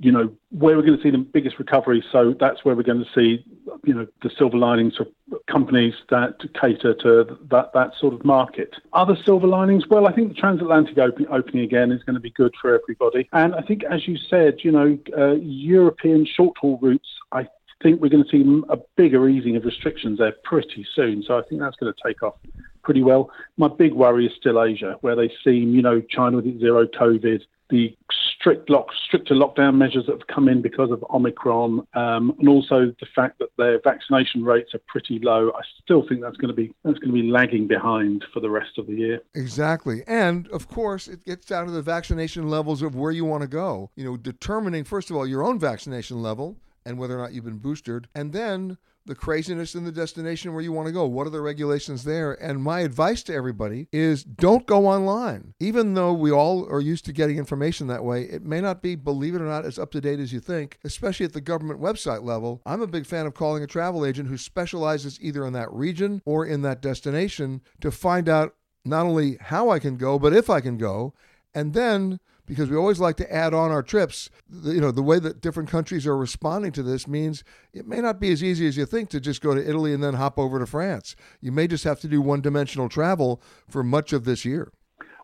[0.00, 2.04] you know where we're going to see the biggest recovery.
[2.10, 3.44] So that's where we're going to see
[3.84, 5.06] you know the silver linings for
[5.50, 8.74] companies that cater to that that sort of market.
[8.92, 12.30] Other silver linings, well, I think the transatlantic open, opening again is going to be
[12.30, 13.28] good for everybody.
[13.32, 17.46] And I think, as you said, you know, uh, European short haul routes, I
[17.82, 21.22] think we're going to see a bigger easing of restrictions there pretty soon.
[21.26, 22.34] So I think that's going to take off
[22.82, 23.30] pretty well.
[23.56, 26.86] My big worry is still Asia, where they seem, you know, China with its zero
[26.86, 27.40] COVID,
[27.70, 27.96] the
[28.40, 32.86] strict lock, stricter lockdown measures that have come in because of Omicron, um, and also
[32.98, 35.50] the fact that their vaccination rates are pretty low.
[35.50, 38.50] I still think that's going to be that's going to be lagging behind for the
[38.50, 39.20] rest of the year.
[39.34, 43.42] Exactly, and of course, it gets down to the vaccination levels of where you want
[43.42, 43.90] to go.
[43.94, 47.44] You know, determining first of all your own vaccination level and whether or not you've
[47.44, 51.06] been boosted, and then the craziness in the destination where you want to go.
[51.06, 52.32] What are the regulations there?
[52.32, 55.54] And my advice to everybody is don't go online.
[55.58, 58.94] Even though we all are used to getting information that way, it may not be,
[58.94, 61.80] believe it or not, as up to date as you think, especially at the government
[61.80, 62.60] website level.
[62.66, 66.22] I'm a big fan of calling a travel agent who specializes either in that region
[66.24, 70.48] or in that destination to find out not only how I can go, but if
[70.48, 71.14] I can go.
[71.54, 74.28] And then because we always like to add on our trips.
[74.64, 78.18] You know, the way that different countries are responding to this means it may not
[78.18, 80.58] be as easy as you think to just go to Italy and then hop over
[80.58, 81.14] to France.
[81.40, 84.72] You may just have to do one dimensional travel for much of this year.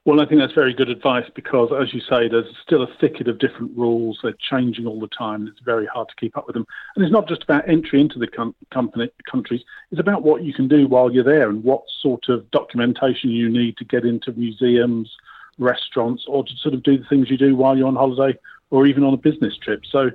[0.05, 3.27] Well, I think that's very good advice because, as you say, there's still a thicket
[3.27, 4.21] of different rules.
[4.23, 5.49] They're changing all the time.
[5.49, 6.65] It's very hard to keep up with them.
[6.95, 10.55] And it's not just about entry into the com- company, countries, it's about what you
[10.55, 14.31] can do while you're there and what sort of documentation you need to get into
[14.31, 15.11] museums,
[15.59, 18.38] restaurants, or to sort of do the things you do while you're on holiday
[18.71, 19.83] or even on a business trip.
[19.90, 20.11] So,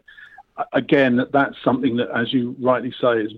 [0.74, 3.32] again, that's something that, as you rightly say, is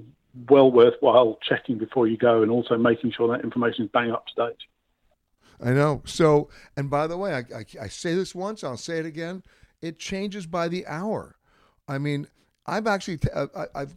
[0.49, 4.25] well worthwhile checking before you go and also making sure that information is bang up
[4.27, 4.57] to date.
[5.61, 6.01] I know.
[6.05, 9.43] So, and by the way, I, I, I, say this once, I'll say it again.
[9.81, 11.37] It changes by the hour.
[11.87, 12.27] I mean,
[12.65, 13.95] I've actually uh, I've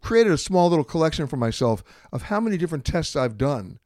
[0.00, 3.78] created a small little collection for myself of how many different tests I've done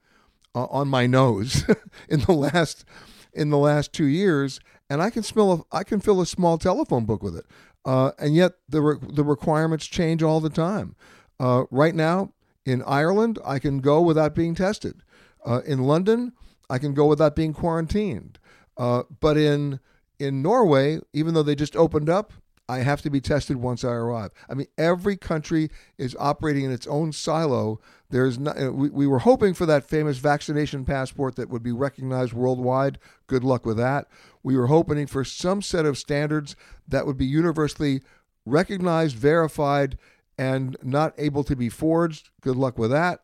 [0.54, 1.64] uh, on my nose
[2.08, 2.84] in the last
[3.32, 6.58] in the last two years, and I can smell a, I can fill a small
[6.58, 7.46] telephone book with it.
[7.84, 10.94] Uh, and yet the re- the requirements change all the time.
[11.40, 12.32] Uh, right now
[12.64, 15.02] in Ireland, I can go without being tested.
[15.44, 16.32] Uh, in London,
[16.70, 18.38] I can go without being quarantined.
[18.76, 19.80] Uh, but in
[20.18, 22.32] in Norway, even though they just opened up,
[22.68, 24.30] I have to be tested once I arrive.
[24.48, 25.68] I mean, every country
[25.98, 27.80] is operating in its own silo.
[28.12, 31.72] There's not, uh, we, we were hoping for that famous vaccination passport that would be
[31.72, 32.98] recognized worldwide.
[33.27, 34.07] Good luck with that.
[34.42, 36.55] We were hoping for some set of standards
[36.87, 38.03] that would be universally
[38.44, 39.96] recognized, verified,
[40.37, 42.29] and not able to be forged.
[42.42, 43.20] Good luck with that.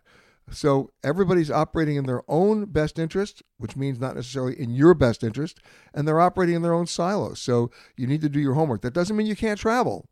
[0.51, 5.23] So everybody's operating in their own best interest, which means not necessarily in your best
[5.23, 5.61] interest,
[5.93, 7.43] and they're operating in their own silos.
[7.43, 8.81] So you need to do your homework.
[8.81, 10.09] That doesn't mean you can't travel,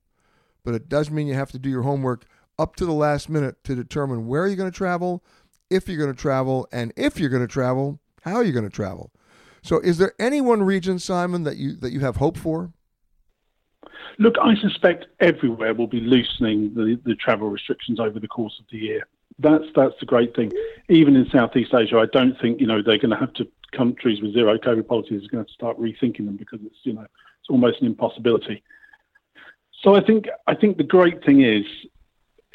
[0.64, 2.26] but it does mean you have to do your homework
[2.58, 5.24] up to the last minute to determine where you're going to travel,
[5.70, 8.70] if you're going to travel, and if you're going to travel, how you're going to
[8.70, 9.12] travel.
[9.62, 12.72] So is there any one region, Simon, that you that you have hope for?
[14.18, 18.66] Look, I suspect everywhere will be loosening the, the travel restrictions over the course of
[18.70, 19.06] the year
[19.38, 20.52] that's that's the great thing.
[20.88, 24.22] Even in Southeast Asia, I don't think you know they're going to have to countries
[24.22, 26.92] with zero COVID policies are going to have to start rethinking them because it's you
[26.92, 28.62] know it's almost an impossibility.
[29.82, 31.64] So I think I think the great thing is,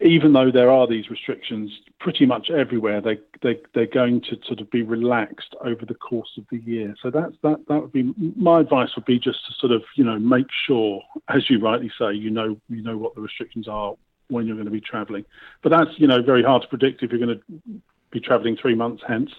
[0.01, 4.59] even though there are these restrictions pretty much everywhere, they they they're going to sort
[4.59, 6.95] of be relaxed over the course of the year.
[7.01, 10.03] So that's that that would be my advice would be just to sort of you
[10.03, 13.95] know make sure, as you rightly say, you know you know what the restrictions are,
[14.27, 15.25] when you're going to be travelling.
[15.61, 18.75] But that's you know very hard to predict if you're going to be travelling three
[18.75, 19.31] months hence.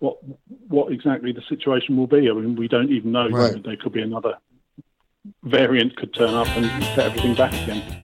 [0.00, 0.18] What
[0.68, 2.28] what exactly the situation will be?
[2.28, 3.28] I mean, we don't even know.
[3.28, 3.62] Right.
[3.62, 4.34] There could be another
[5.42, 8.03] variant could turn up and set everything back again.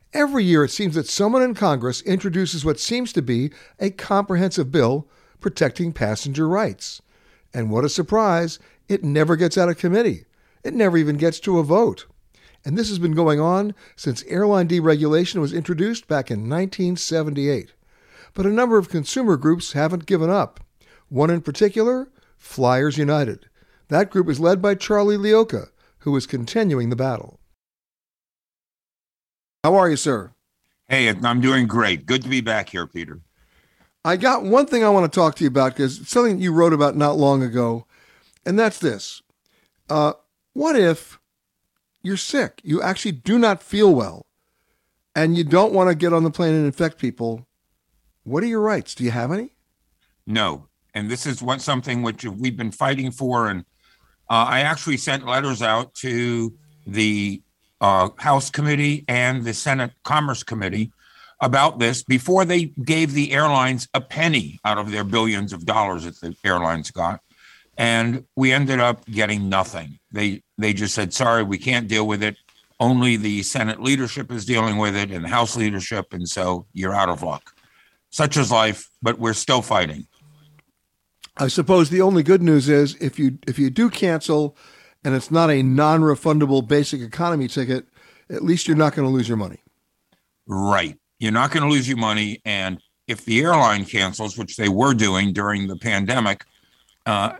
[0.13, 4.69] Every year, it seems that someone in Congress introduces what seems to be a comprehensive
[4.69, 5.07] bill
[5.39, 7.01] protecting passenger rights.
[7.53, 10.25] And what a surprise, it never gets out of committee.
[10.63, 12.07] It never even gets to a vote.
[12.65, 17.73] And this has been going on since airline deregulation was introduced back in 1978.
[18.33, 20.59] But a number of consumer groups haven't given up.
[21.07, 23.47] One in particular, Flyers United.
[23.87, 25.69] That group is led by Charlie Leocha,
[25.99, 27.39] who is continuing the battle.
[29.63, 30.33] How are you, sir?
[30.87, 32.05] Hey, I'm doing great.
[32.05, 33.21] Good to be back here, Peter.
[34.03, 36.73] I got one thing I want to talk to you about because something you wrote
[36.73, 37.85] about not long ago,
[38.43, 39.21] and that's this.
[39.87, 40.13] Uh,
[40.53, 41.19] what if
[42.01, 42.59] you're sick?
[42.63, 44.25] You actually do not feel well
[45.15, 47.47] and you don't want to get on the plane and infect people.
[48.23, 48.95] What are your rights?
[48.95, 49.51] Do you have any?
[50.25, 50.67] No.
[50.93, 53.47] And this is what something which we've been fighting for.
[53.47, 53.61] And
[54.29, 56.53] uh, I actually sent letters out to
[56.87, 57.41] the
[57.81, 60.91] uh, House Committee and the Senate Commerce Committee
[61.41, 66.05] about this before they gave the airlines a penny out of their billions of dollars
[66.05, 67.19] that the airlines got
[67.77, 69.99] and we ended up getting nothing.
[70.11, 72.37] They they just said, "Sorry, we can't deal with it.
[72.79, 77.09] Only the Senate leadership is dealing with it, and House leadership, and so you're out
[77.09, 77.53] of luck."
[78.11, 80.05] Such is life, but we're still fighting.
[81.37, 84.55] I suppose the only good news is if you if you do cancel,
[85.03, 87.85] and it's not a non-refundable basic economy ticket,
[88.29, 89.59] at least you're not going to lose your money.
[90.47, 94.69] Right, you're not going to lose your money, and if the airline cancels, which they
[94.69, 96.45] were doing during the pandemic,
[97.05, 97.33] uh,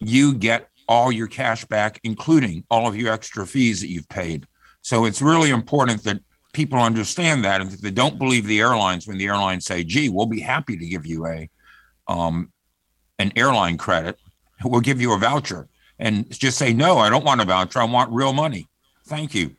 [0.00, 4.46] you get all your cash back, including all of your extra fees that you've paid.
[4.82, 6.20] So it's really important that
[6.52, 10.08] people understand that, and if they don't believe the airlines when the airlines say, "Gee,
[10.08, 11.50] we'll be happy to give you a
[12.08, 12.52] um,
[13.18, 14.18] an airline credit,
[14.64, 17.80] we'll give you a voucher," and just say, no, I don't want a voucher.
[17.80, 18.68] I want real money.
[19.04, 19.56] Thank you.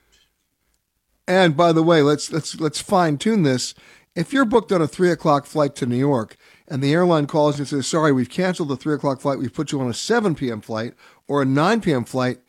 [1.28, 3.73] And by the way, let's let's let's fine tune this.
[4.15, 7.60] If you're booked on a three o'clock flight to New York and the airline calls
[7.60, 10.36] and says, sorry, we've canceled the three o'clock flight, we've put you on a 7
[10.36, 10.62] p.m.
[10.62, 10.93] flight
[11.28, 12.04] or a 9 p.m.
[12.04, 12.39] flight,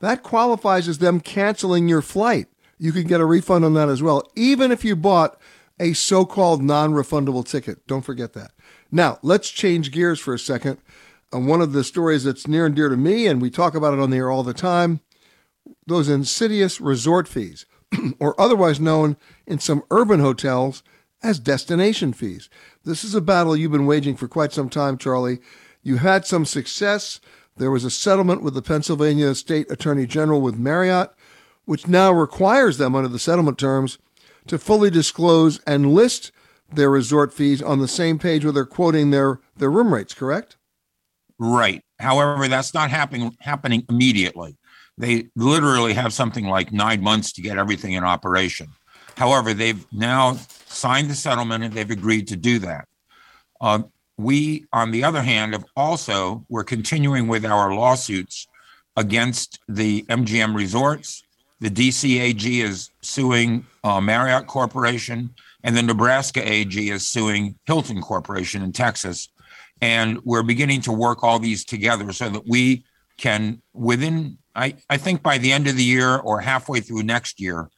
[0.00, 2.48] that qualifies as them canceling your flight.
[2.78, 5.40] You can get a refund on that as well, even if you bought
[5.80, 7.86] a so called non refundable ticket.
[7.86, 8.52] Don't forget that.
[8.90, 10.78] Now, let's change gears for a second.
[11.34, 13.92] And one of the stories that's near and dear to me, and we talk about
[13.92, 15.00] it on the air all the time
[15.86, 17.66] those insidious resort fees,
[18.20, 19.16] or otherwise known
[19.46, 20.82] in some urban hotels
[21.22, 22.48] as destination fees.
[22.84, 25.40] This is a battle you've been waging for quite some time, Charlie.
[25.82, 27.20] You had some success.
[27.56, 31.10] There was a settlement with the Pennsylvania State Attorney General with Marriott,
[31.64, 33.98] which now requires them, under the settlement terms,
[34.46, 36.30] to fully disclose and list
[36.72, 40.56] their resort fees on the same page where they're quoting their, their room rates, correct?
[41.38, 41.82] Right.
[41.98, 44.56] However, that's not happening happening immediately.
[44.96, 48.68] They literally have something like nine months to get everything in operation.
[49.16, 50.34] However, they've now
[50.66, 52.86] signed the settlement and they've agreed to do that.
[53.60, 53.82] Uh,
[54.16, 58.46] we, on the other hand, have also we're continuing with our lawsuits
[58.96, 61.24] against the MGM Resorts.
[61.60, 68.02] The DC AG is suing uh, Marriott Corporation, and the Nebraska AG is suing Hilton
[68.02, 69.28] Corporation in Texas.
[69.80, 72.84] And we're beginning to work all these together so that we
[73.18, 77.40] can, within, I, I think by the end of the year or halfway through next
[77.40, 77.70] year,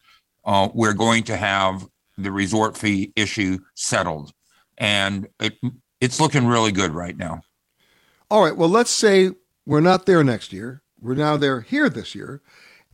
[0.45, 4.33] uh, we're going to have the resort fee issue settled.
[4.79, 5.55] And it,
[6.01, 7.43] it's looking really good right now.
[8.31, 8.57] All right.
[8.57, 9.31] Well, let's say
[9.65, 10.83] we're not there next year.
[11.01, 12.43] We're now there here this year.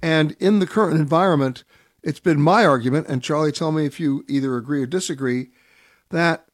[0.02, 1.64] And in the current environment,
[2.02, 5.50] it's been my argument, and Charlie, tell me if you either agree or disagree,
[6.10, 6.46] that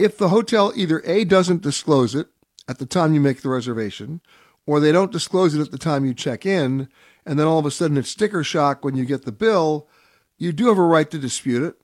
[0.00, 2.28] if the hotel either A doesn't disclose it
[2.66, 4.22] at the time you make the reservation,
[4.66, 6.88] or they don't disclose it at the time you check in,
[7.26, 9.88] and then all of a sudden it's sticker shock when you get the bill,
[10.38, 11.74] you do have a right to dispute it.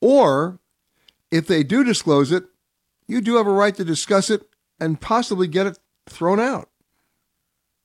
[0.00, 0.60] Or
[1.32, 2.44] if they do disclose it,
[3.08, 4.42] you do have a right to discuss it
[4.78, 6.68] and possibly get it thrown out.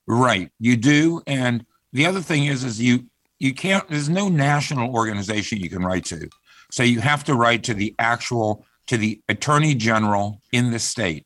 [0.06, 1.24] Right, you do.
[1.26, 3.06] And the other thing is, is you
[3.40, 3.88] you can't.
[3.88, 6.30] There's no national organization you can write to,
[6.70, 11.26] so you have to write to the actual to the attorney general in the state.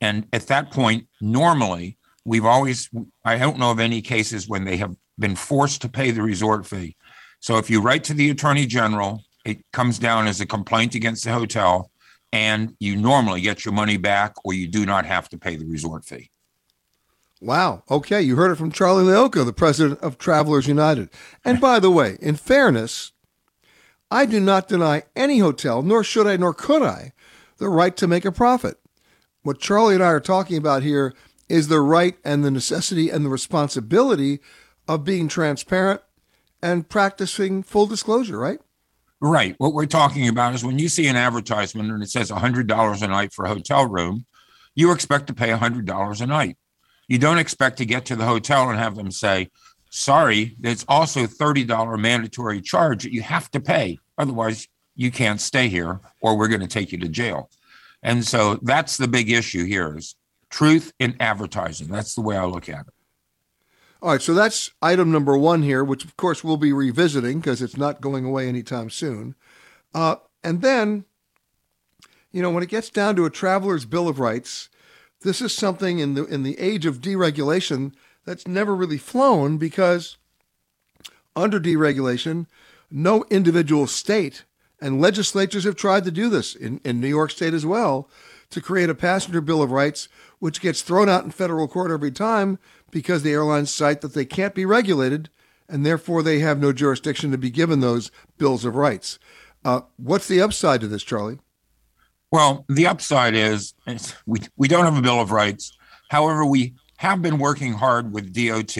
[0.00, 2.88] And at that point, normally we've always
[3.24, 6.66] I don't know of any cases when they have been forced to pay the resort
[6.66, 6.96] fee.
[7.40, 11.24] So if you write to the attorney general, it comes down as a complaint against
[11.24, 11.90] the hotel,
[12.32, 15.66] and you normally get your money back, or you do not have to pay the
[15.66, 16.30] resort fee.
[17.40, 17.82] Wow.
[17.90, 18.22] Okay.
[18.22, 21.10] You heard it from Charlie Leocha, the president of Travelers United.
[21.44, 23.10] And by the way, in fairness,
[24.12, 27.14] I do not deny any hotel, nor should I, nor could I,
[27.56, 28.78] the right to make a profit.
[29.42, 31.14] What Charlie and I are talking about here
[31.48, 34.40] is the right and the necessity and the responsibility
[34.86, 36.02] of being transparent
[36.62, 38.60] and practicing full disclosure, right?
[39.22, 39.54] Right.
[39.56, 43.08] What we're talking about is when you see an advertisement and it says $100 a
[43.08, 44.26] night for a hotel room,
[44.74, 46.58] you expect to pay $100 a night.
[47.08, 49.48] You don't expect to get to the hotel and have them say,
[49.88, 53.98] sorry, there's also $30 mandatory charge that you have to pay.
[54.18, 57.50] Otherwise, you can't stay here or we're going to take you to jail.
[58.02, 60.16] And so that's the big issue here is
[60.50, 61.88] truth in advertising.
[61.88, 62.94] That's the way I look at it.
[64.02, 67.62] All right, so that's item number one here, which of course we'll be revisiting because
[67.62, 69.36] it's not going away anytime soon.
[69.94, 71.04] Uh, and then,
[72.32, 74.68] you know, when it gets down to a traveler's bill of rights,
[75.20, 77.92] this is something in the in the age of deregulation
[78.24, 80.16] that's never really flown because
[81.36, 82.46] under deregulation,
[82.92, 84.44] no individual state
[84.80, 88.08] and legislatures have tried to do this in, in New York State as well
[88.50, 92.10] to create a passenger bill of rights, which gets thrown out in federal court every
[92.10, 92.58] time
[92.90, 95.30] because the airlines cite that they can't be regulated
[95.68, 99.18] and therefore they have no jurisdiction to be given those bills of rights.
[99.64, 101.38] Uh, what's the upside to this, Charlie?
[102.30, 103.74] Well, the upside is
[104.26, 105.76] we, we don't have a Bill of Rights.
[106.08, 108.76] However, we have been working hard with DOT,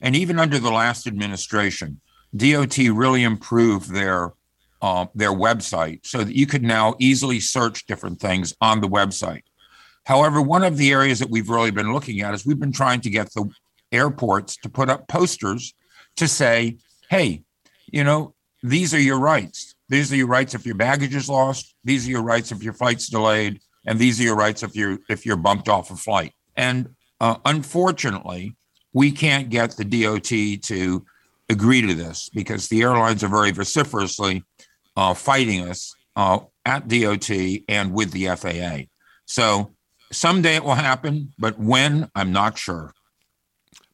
[0.00, 2.00] and even under the last administration,
[2.36, 4.32] DOT really improved their
[4.82, 9.42] uh, their website so that you could now easily search different things on the website.
[10.04, 13.02] However, one of the areas that we've really been looking at is we've been trying
[13.02, 13.50] to get the
[13.92, 15.74] airports to put up posters
[16.16, 16.78] to say,
[17.10, 17.42] hey,
[17.86, 19.74] you know, these are your rights.
[19.88, 21.74] These are your rights if your baggage is lost.
[21.84, 24.98] These are your rights if your flight's delayed, and these are your rights if you're
[25.08, 26.32] if you're bumped off a flight.
[26.56, 28.56] And uh, unfortunately,
[28.92, 31.04] we can't get the DOT to
[31.50, 34.44] agree to this because the airlines are very vociferously
[34.96, 37.30] uh, fighting us uh, at DOT
[37.68, 38.84] and with the FAA.
[39.26, 39.74] So
[40.12, 42.92] Someday it will happen, but when, I'm not sure.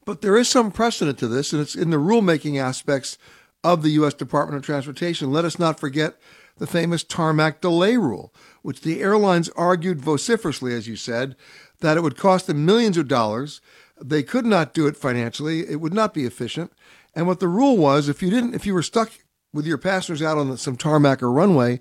[0.06, 3.18] But there is some precedent to this, and it's in the rulemaking aspects
[3.62, 4.14] of the U.S.
[4.14, 5.32] Department of Transportation.
[5.32, 6.16] Let us not forget
[6.56, 8.32] the famous tarmac delay rule,
[8.62, 11.36] which the airlines argued vociferously, as you said,
[11.80, 13.60] that it would cost them millions of dollars.
[14.02, 15.68] They could not do it financially.
[15.68, 16.72] It would not be efficient.
[17.16, 19.10] And what the rule was, if you didn't, if you were stuck
[19.52, 21.80] with your passengers out on some tarmac or runway,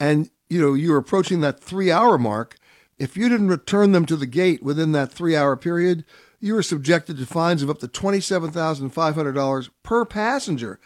[0.00, 2.56] and you know you were approaching that three-hour mark,
[2.98, 6.06] if you didn't return them to the gate within that three-hour period,
[6.40, 10.80] you were subjected to fines of up to twenty-seven thousand five hundred dollars per passenger.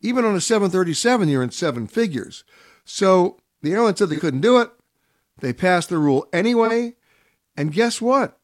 [0.00, 2.42] Even on a 737, you're in seven figures.
[2.84, 4.70] So the airline said they couldn't do it.
[5.38, 6.94] They passed the rule anyway.
[7.56, 8.38] And guess what?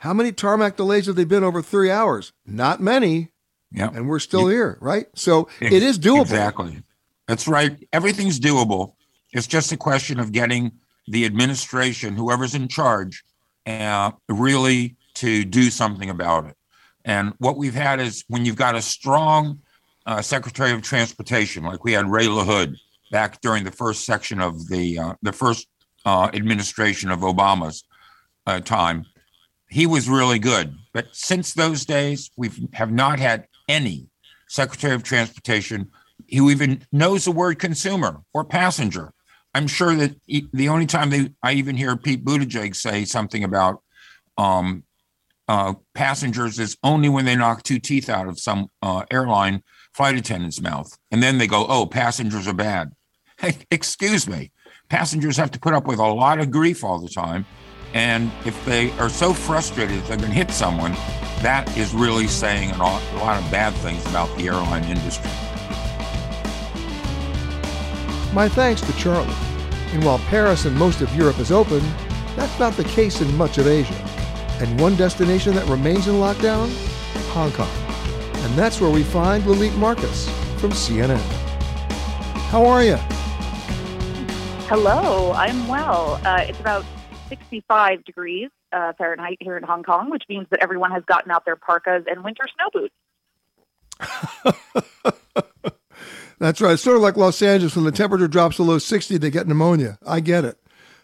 [0.00, 2.32] How many tarmac delays have they been over three hours?
[2.44, 3.30] Not many.
[3.72, 3.90] Yeah.
[3.92, 5.06] And we're still here, right?
[5.14, 6.22] So it is doable.
[6.22, 6.82] Exactly.
[7.26, 7.76] That's right.
[7.92, 8.94] Everything's doable.
[9.32, 10.72] It's just a question of getting
[11.08, 13.24] the administration, whoever's in charge,
[13.66, 16.56] uh, really to do something about it.
[17.04, 19.60] And what we've had is when you've got a strong
[20.06, 22.76] uh, Secretary of Transportation, like we had Ray LaHood
[23.10, 25.68] back during the first section of the uh, the first
[26.04, 27.84] uh, administration of Obama's
[28.46, 29.04] uh, time,
[29.68, 30.74] he was really good.
[30.92, 34.08] But since those days, we have not had any
[34.48, 35.90] Secretary of Transportation
[36.30, 39.12] who even knows the word consumer or passenger.
[39.54, 43.44] I'm sure that he, the only time they, I even hear Pete Buttigieg say something
[43.44, 43.82] about
[44.36, 44.84] um,
[45.48, 49.62] uh, passengers is only when they knock two teeth out of some uh, airline
[49.94, 50.90] flight attendant's mouth.
[51.10, 52.92] And then they go, oh, passengers are bad.
[53.38, 54.52] Hey, excuse me.
[54.88, 57.46] Passengers have to put up with a lot of grief all the time.
[57.94, 60.92] And if they are so frustrated that they're going to hit someone,
[61.42, 65.30] that is really saying a lot, of bad things about the airline industry.
[68.34, 69.32] My thanks to Charlie.
[69.92, 71.80] And while Paris and most of Europe is open,
[72.34, 73.94] that's not the case in much of Asia.
[74.60, 76.70] And one destination that remains in lockdown?
[77.28, 77.68] Hong Kong.
[78.44, 80.28] And that's where we find Lilit Marcus
[80.58, 81.20] from CNN.
[82.50, 82.96] How are you?
[84.68, 86.20] Hello, I'm well.
[86.24, 86.84] Uh, it's about
[87.28, 91.44] 65 degrees uh, Fahrenheit here in Hong Kong, which means that everyone has gotten out
[91.44, 92.94] their parkas and winter snow boots.
[96.38, 96.72] That's right.
[96.72, 99.98] It's sort of like Los Angeles when the temperature drops below 60, they get pneumonia.
[100.06, 100.58] I get it.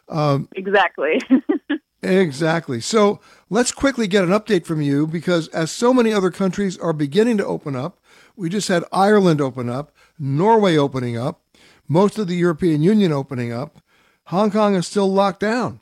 [0.09, 1.19] Um, exactly.
[2.03, 2.81] exactly.
[2.81, 6.93] So let's quickly get an update from you because as so many other countries are
[6.93, 7.99] beginning to open up,
[8.37, 11.41] we just had Ireland open up, Norway opening up,
[11.89, 13.79] most of the European Union opening up.
[14.27, 15.82] Hong Kong is still locked down.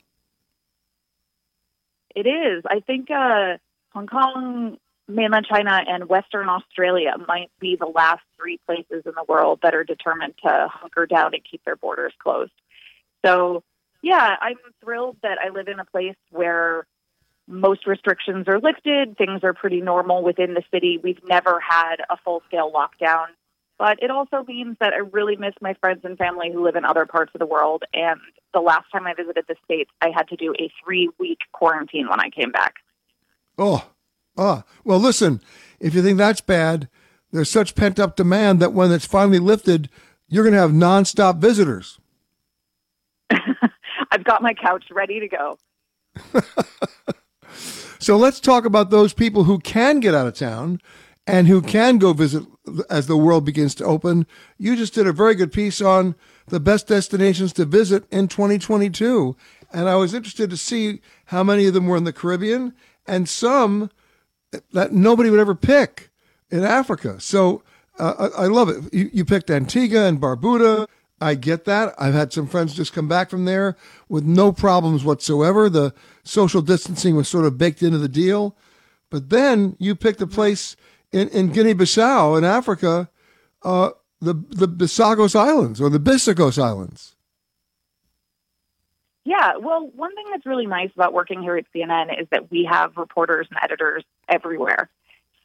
[2.15, 2.63] It is.
[2.67, 3.57] I think uh,
[3.91, 9.25] Hong Kong, mainland China, and Western Australia might be the last three places in the
[9.27, 12.51] world that are determined to hunker down and keep their borders closed.
[13.25, 13.63] So,
[14.01, 16.85] yeah, I'm thrilled that I live in a place where
[17.47, 19.17] most restrictions are lifted.
[19.17, 20.99] Things are pretty normal within the city.
[21.01, 23.27] We've never had a full scale lockdown.
[23.81, 26.85] But it also means that I really miss my friends and family who live in
[26.85, 27.81] other parts of the world.
[27.95, 28.19] And
[28.53, 32.07] the last time I visited the States, I had to do a three week quarantine
[32.07, 32.75] when I came back.
[33.57, 33.89] Oh,
[34.37, 34.65] ah.
[34.83, 35.41] Well, listen,
[35.79, 36.89] if you think that's bad,
[37.31, 39.89] there's such pent up demand that when it's finally lifted,
[40.27, 41.97] you're going to have nonstop visitors.
[43.31, 45.57] I've got my couch ready to go.
[47.97, 50.79] so let's talk about those people who can get out of town
[51.27, 52.43] and who can go visit
[52.89, 54.25] as the world begins to open.
[54.57, 56.15] You just did a very good piece on
[56.47, 59.35] the best destinations to visit in 2022.
[59.73, 62.73] And I was interested to see how many of them were in the Caribbean
[63.07, 63.89] and some
[64.71, 66.09] that nobody would ever pick
[66.49, 67.19] in Africa.
[67.19, 67.63] So
[67.97, 68.93] uh, I, I, love it.
[68.93, 70.87] You, you picked Antigua and Barbuda.
[71.21, 71.93] I get that.
[71.97, 73.77] I've had some friends just come back from there
[74.09, 75.69] with no problems whatsoever.
[75.69, 75.93] The
[76.23, 78.57] social distancing was sort of baked into the deal.
[79.09, 80.75] But then you picked a place
[81.11, 83.09] in, in Guinea-Bissau in Africa,
[83.63, 87.15] uh, the the Bisagos Islands or the Bisagos Islands.
[89.23, 92.67] Yeah, well, one thing that's really nice about working here at CNN is that we
[92.69, 94.89] have reporters and editors everywhere.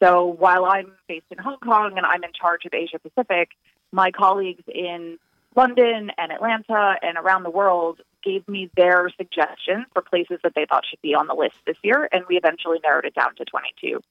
[0.01, 3.49] So while I'm based in Hong Kong and I'm in charge of Asia Pacific,
[3.91, 5.17] my colleagues in
[5.55, 10.65] London and Atlanta and around the world gave me their suggestions for places that they
[10.65, 13.45] thought should be on the list this year, and we eventually narrowed it down to
[13.45, 14.01] 22.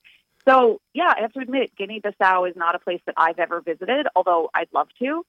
[0.48, 3.60] So, yeah, I have to admit, Guinea Bissau is not a place that I've ever
[3.60, 5.24] visited, although I'd love to.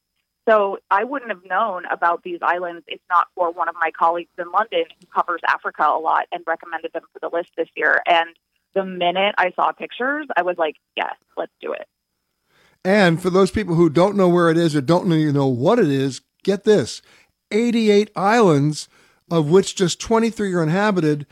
[0.48, 4.30] So, I wouldn't have known about these islands if not for one of my colleagues
[4.38, 8.02] in London who covers Africa a lot and recommended them for the list this year.
[8.06, 8.30] And
[8.76, 11.88] the minute I saw pictures, I was like, yes, let's do it.
[12.86, 15.80] And for those people who don't know where it is or don't even know what
[15.80, 17.02] it is, get this
[17.52, 18.88] 88 islands,
[19.32, 21.26] of which just 23 are inhabited.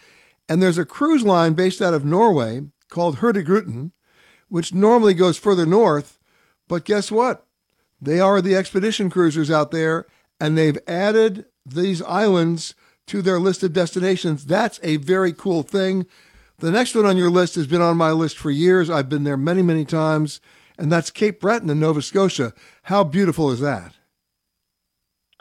[0.49, 2.63] And there's a cruise line based out of Norway
[2.95, 3.91] called Hurtigruten
[4.49, 6.19] which normally goes further north.
[6.67, 7.45] But guess what?
[8.01, 10.05] They are the expedition cruisers out there,
[10.39, 12.75] and they've added these islands
[13.07, 14.45] to their list of destinations.
[14.45, 16.05] That's a very cool thing.
[16.59, 18.89] The next one on your list has been on my list for years.
[18.89, 20.39] I've been there many, many times,
[20.77, 22.53] and that's Cape Breton in Nova Scotia.
[22.83, 23.93] How beautiful is that?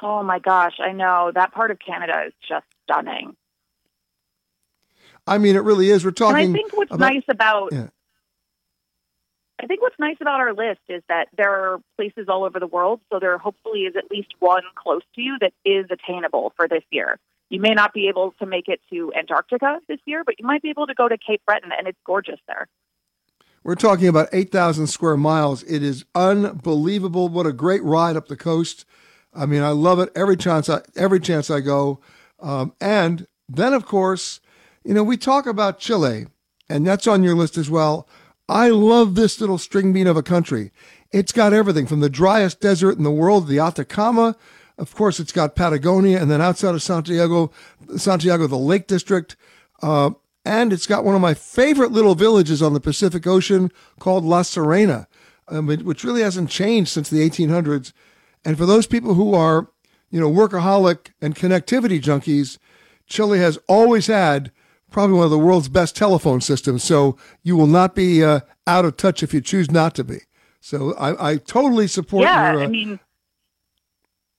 [0.02, 1.30] Oh my gosh, I know.
[1.34, 3.36] That part of Canada is just stunning.
[5.26, 6.04] I mean, it really is.
[6.04, 6.44] We're talking.
[6.44, 7.88] And I think what's about, nice about yeah.
[9.60, 12.66] I think what's nice about our list is that there are places all over the
[12.66, 16.68] world, so there hopefully is at least one close to you that is attainable for
[16.68, 17.18] this year.
[17.50, 20.60] You may not be able to make it to Antarctica this year, but you might
[20.60, 22.68] be able to go to Cape Breton, and it's gorgeous there.
[23.62, 25.62] We're talking about 8,000 square miles.
[25.62, 27.28] It is unbelievable.
[27.28, 28.84] What a great ride up the coast.
[29.32, 32.00] I mean, I love it every chance I, every chance I go.
[32.40, 34.40] Um, and then, of course,
[34.84, 36.26] you know, we talk about Chile,
[36.68, 38.06] and that's on your list as well.
[38.48, 40.70] I love this little string bean of a country.
[41.10, 44.36] It's got everything from the driest desert in the world, the Atacama.
[44.76, 47.50] Of course, it's got Patagonia, and then outside of Santiago,
[47.96, 49.36] Santiago, the Lake District.
[49.82, 50.10] Uh,
[50.44, 54.42] and it's got one of my favorite little villages on the Pacific Ocean called La
[54.42, 55.08] Serena,
[55.48, 57.92] um, which really hasn't changed since the 1800s.
[58.44, 59.68] And for those people who are,
[60.10, 62.58] you know, workaholic and connectivity junkies,
[63.06, 64.52] Chile has always had
[64.94, 66.84] probably one of the world's best telephone systems.
[66.84, 70.20] So you will not be uh, out of touch if you choose not to be.
[70.60, 72.22] So I, I totally support.
[72.22, 73.00] Yeah, your, uh, I mean,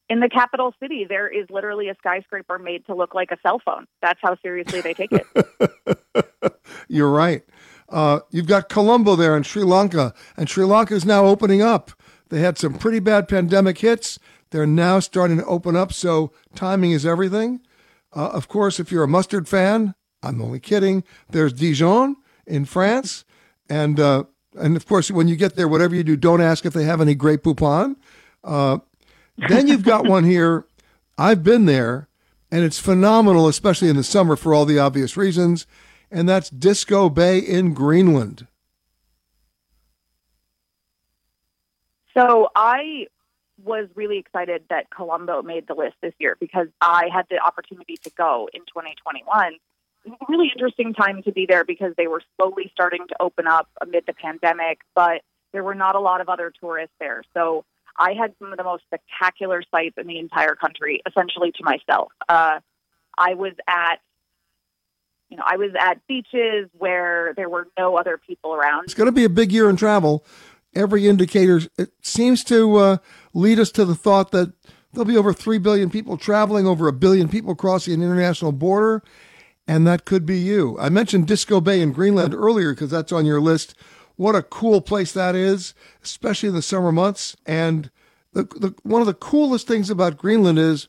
[0.07, 3.61] in the capital city, there is literally a skyscraper made to look like a cell
[3.63, 3.85] phone.
[4.01, 5.27] That's how seriously they take it.
[6.87, 7.43] You're right.
[7.89, 11.91] Uh, you've got Colombo there in Sri Lanka, and Sri Lanka is now opening up.
[12.29, 14.19] They had some pretty bad pandemic hits.
[14.51, 17.59] They're now starting to open up, so timing is everything.
[18.15, 19.93] Uh, of course, if you're a mustard fan,
[20.25, 21.03] I'm only kidding.
[21.29, 23.25] There's Dijon in France,
[23.69, 24.23] and uh,
[24.57, 27.01] and of course, when you get there, whatever you do, don't ask if they have
[27.01, 27.95] any Grey Poupon.
[28.43, 28.79] Uh,
[29.49, 30.65] then you've got one here.
[31.17, 32.07] I've been there,
[32.51, 35.65] and it's phenomenal, especially in the summer for all the obvious reasons.
[36.11, 38.47] And that's Disco Bay in Greenland.
[42.15, 43.07] So I
[43.63, 47.97] was really excited that Colombo made the list this year because I had the opportunity
[48.03, 49.57] to go in 2021.
[50.29, 54.05] Really interesting time to be there because they were slowly starting to open up amid
[54.05, 57.23] the pandemic, but there were not a lot of other tourists there.
[57.33, 57.65] So
[57.97, 62.11] I had some of the most spectacular sights in the entire country, essentially to myself.
[62.27, 62.59] Uh,
[63.17, 63.99] I was at,
[65.29, 68.83] you know, I was at beaches where there were no other people around.
[68.85, 70.25] It's going to be a big year in travel.
[70.73, 72.97] Every indicator it seems to uh,
[73.33, 74.53] lead us to the thought that
[74.91, 79.03] there'll be over 3 billion people traveling, over a billion people crossing an international border,
[79.67, 80.77] and that could be you.
[80.79, 83.75] I mentioned Disco Bay in Greenland earlier because that's on your list.
[84.15, 87.35] What a cool place that is, especially in the summer months.
[87.45, 87.89] And
[88.33, 90.87] the, the, one of the coolest things about Greenland is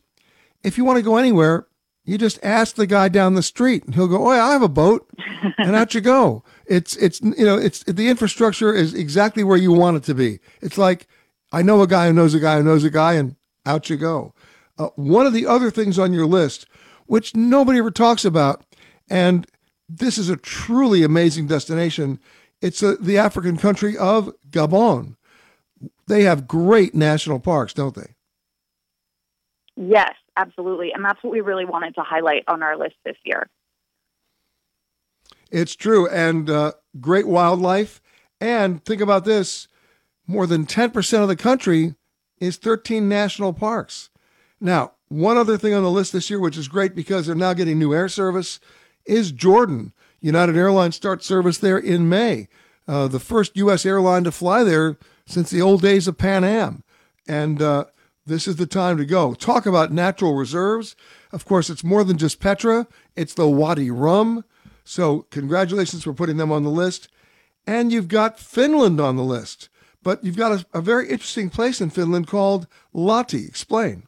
[0.63, 1.67] if you want to go anywhere,
[2.05, 4.63] you just ask the guy down the street and he'll go, Oh, yeah, I have
[4.63, 5.11] a boat.
[5.59, 6.45] and out you go.
[6.67, 10.39] It's, it's, you know, it's, the infrastructure is exactly where you want it to be.
[10.61, 11.09] It's like,
[11.53, 13.97] I know a guy who knows a guy who knows a guy, and out you
[13.97, 14.35] go.
[14.79, 16.67] Uh, one of the other things on your list,
[17.07, 18.65] which nobody ever talks about,
[19.09, 19.47] and
[19.89, 22.19] this is a truly amazing destination,
[22.61, 25.17] it's a, the African country of Gabon.
[26.07, 28.15] They have great national parks, don't they?
[29.77, 30.93] Yes, absolutely.
[30.93, 33.47] And that's what we really wanted to highlight on our list this year.
[35.51, 36.09] It's true.
[36.09, 38.01] And uh, great wildlife.
[38.41, 39.69] And think about this
[40.27, 41.95] more than 10% of the country
[42.39, 44.11] is 13 national parks.
[44.61, 47.53] Now, one other thing on the list this year, which is great because they're now
[47.53, 48.59] getting new air service,
[49.07, 49.93] is Jordan.
[50.21, 52.49] United Airlines starts service there in May.
[52.89, 53.85] Uh, the first U.S.
[53.85, 54.97] airline to fly there
[55.27, 56.85] since the old days of Pan Am.
[57.29, 57.87] And uh,
[58.25, 59.35] this is the time to go.
[59.35, 60.97] Talk about natural reserves.
[61.33, 64.45] Of course, it's more than just Petra, it's the Wadi Rum.
[64.85, 67.09] So, congratulations for putting them on the list.
[67.67, 69.69] And you've got Finland on the list.
[70.05, 73.49] But you've got a, a very interesting place in Finland called Lahti.
[73.49, 74.07] Explain.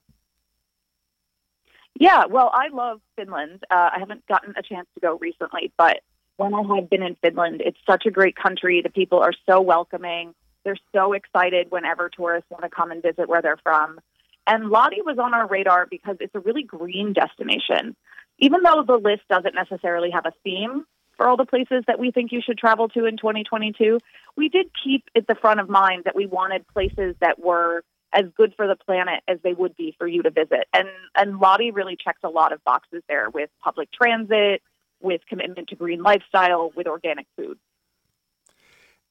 [1.98, 3.64] Yeah, well, I love Finland.
[3.68, 6.00] Uh, I haven't gotten a chance to go recently, but
[6.36, 8.80] when I have been in Finland, it's such a great country.
[8.80, 10.32] The people are so welcoming.
[10.62, 13.98] They're so excited whenever tourists want to come and visit where they're from.
[14.46, 17.96] And Lahti was on our radar because it's a really green destination.
[18.38, 20.84] Even though the list doesn't necessarily have a theme
[21.16, 23.98] for all the places that we think you should travel to in 2022,
[24.36, 27.82] we did keep at the front of mind that we wanted places that were
[28.12, 30.66] as good for the planet as they would be for you to visit.
[30.72, 34.62] And and Lahti really checks a lot of boxes there with public transit,
[35.00, 37.58] with commitment to green lifestyle, with organic food.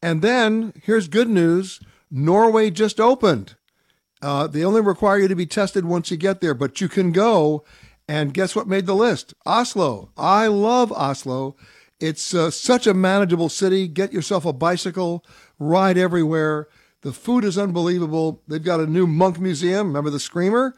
[0.02, 1.80] And then here's good news
[2.10, 3.56] Norway just opened.
[4.22, 7.12] Uh, they only require you to be tested once you get there, but you can
[7.12, 7.64] go.
[8.08, 9.34] And guess what made the list?
[9.46, 10.12] Oslo.
[10.18, 11.56] I love Oslo.
[12.00, 13.88] It's uh, such a manageable city.
[13.88, 15.26] Get yourself a bicycle,
[15.60, 16.68] ride everywhere.
[17.02, 18.42] The food is unbelievable.
[18.48, 19.88] They've got a new Munch museum.
[19.88, 20.76] Remember the Screamer?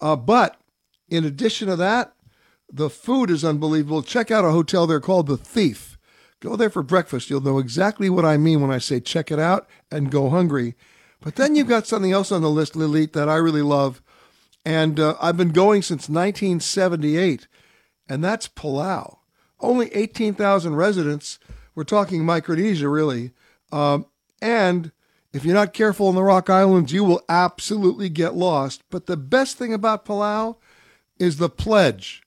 [0.00, 0.60] Uh, but
[1.08, 2.14] in addition to that,
[2.72, 4.02] the food is unbelievable.
[4.02, 5.98] Check out a hotel there called The Thief.
[6.40, 7.30] Go there for breakfast.
[7.30, 10.74] You'll know exactly what I mean when I say check it out and go hungry.
[11.20, 14.02] But then you've got something else on the list, Lilit, that I really love.
[14.64, 17.46] And uh, I've been going since 1978,
[18.08, 19.18] and that's Palau.
[19.60, 21.38] Only 18,000 residents.
[21.74, 23.32] We're talking Micronesia, really.
[23.70, 24.06] Um,
[24.40, 24.90] and
[25.32, 28.82] if you're not careful in the Rock Islands, you will absolutely get lost.
[28.90, 30.56] But the best thing about Palau
[31.18, 32.22] is the pledge.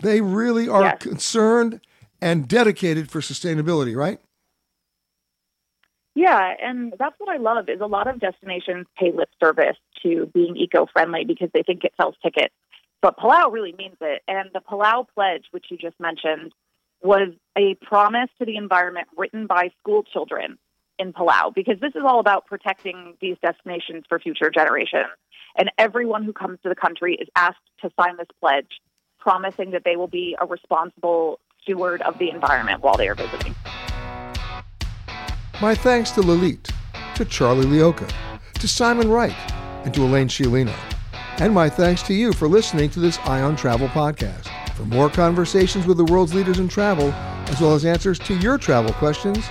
[0.00, 1.02] They really are yes.
[1.02, 1.80] concerned
[2.20, 4.18] and dedicated for sustainability, right?
[6.16, 10.30] Yeah, and that's what I love is a lot of destinations pay lip service to
[10.32, 12.54] being eco-friendly because they think it sells tickets.
[13.02, 14.22] But Palau really means it.
[14.26, 16.52] And the Palau Pledge, which you just mentioned,
[17.02, 17.28] was
[17.58, 20.56] a promise to the environment written by school children
[20.98, 25.06] in Palau because this is all about protecting these destinations for future generations.
[25.56, 28.80] And everyone who comes to the country is asked to sign this pledge,
[29.18, 33.54] promising that they will be a responsible steward of the environment while they are visiting.
[35.60, 36.72] My thanks to Lilit,
[37.14, 38.10] to Charlie Leocha,
[38.54, 39.34] to Simon Wright,
[39.84, 40.74] and to Elaine Sciolino.
[41.38, 44.48] And my thanks to you for listening to this Eye on Travel podcast.
[44.74, 47.12] For more conversations with the world's leaders in travel,
[47.48, 49.44] as well as answers to your travel questions,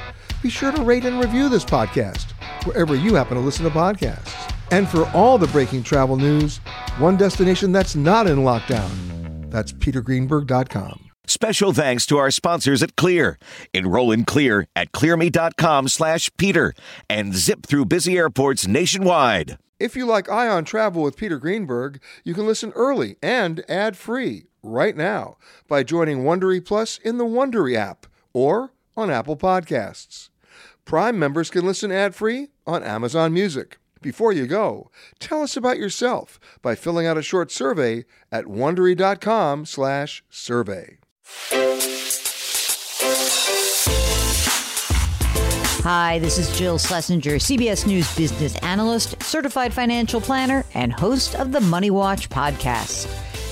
[0.43, 2.31] be sure to rate and review this podcast
[2.65, 4.53] wherever you happen to listen to podcasts.
[4.71, 6.57] And for all the breaking travel news,
[6.97, 9.49] one destination that's not in lockdown.
[9.49, 11.09] That's petergreenberg.com.
[11.25, 13.39] Special thanks to our sponsors at Clear.
[13.73, 16.73] Enroll in Clear at clearme.com slash Peter
[17.09, 19.57] and zip through busy airports nationwide.
[19.79, 24.47] If you like Eye on Travel with Peter Greenberg, you can listen early and ad-free
[24.61, 25.37] right now
[25.67, 30.29] by joining Wondery Plus in the Wondery app or on Apple Podcasts.
[30.85, 33.79] Prime members can listen ad-free on Amazon Music.
[34.01, 40.97] Before you go, tell us about yourself by filling out a short survey at wondery.com/survey.
[45.85, 51.51] Hi, this is Jill Schlesinger, CBS News business analyst, certified financial planner, and host of
[51.51, 53.07] the Money Watch podcast.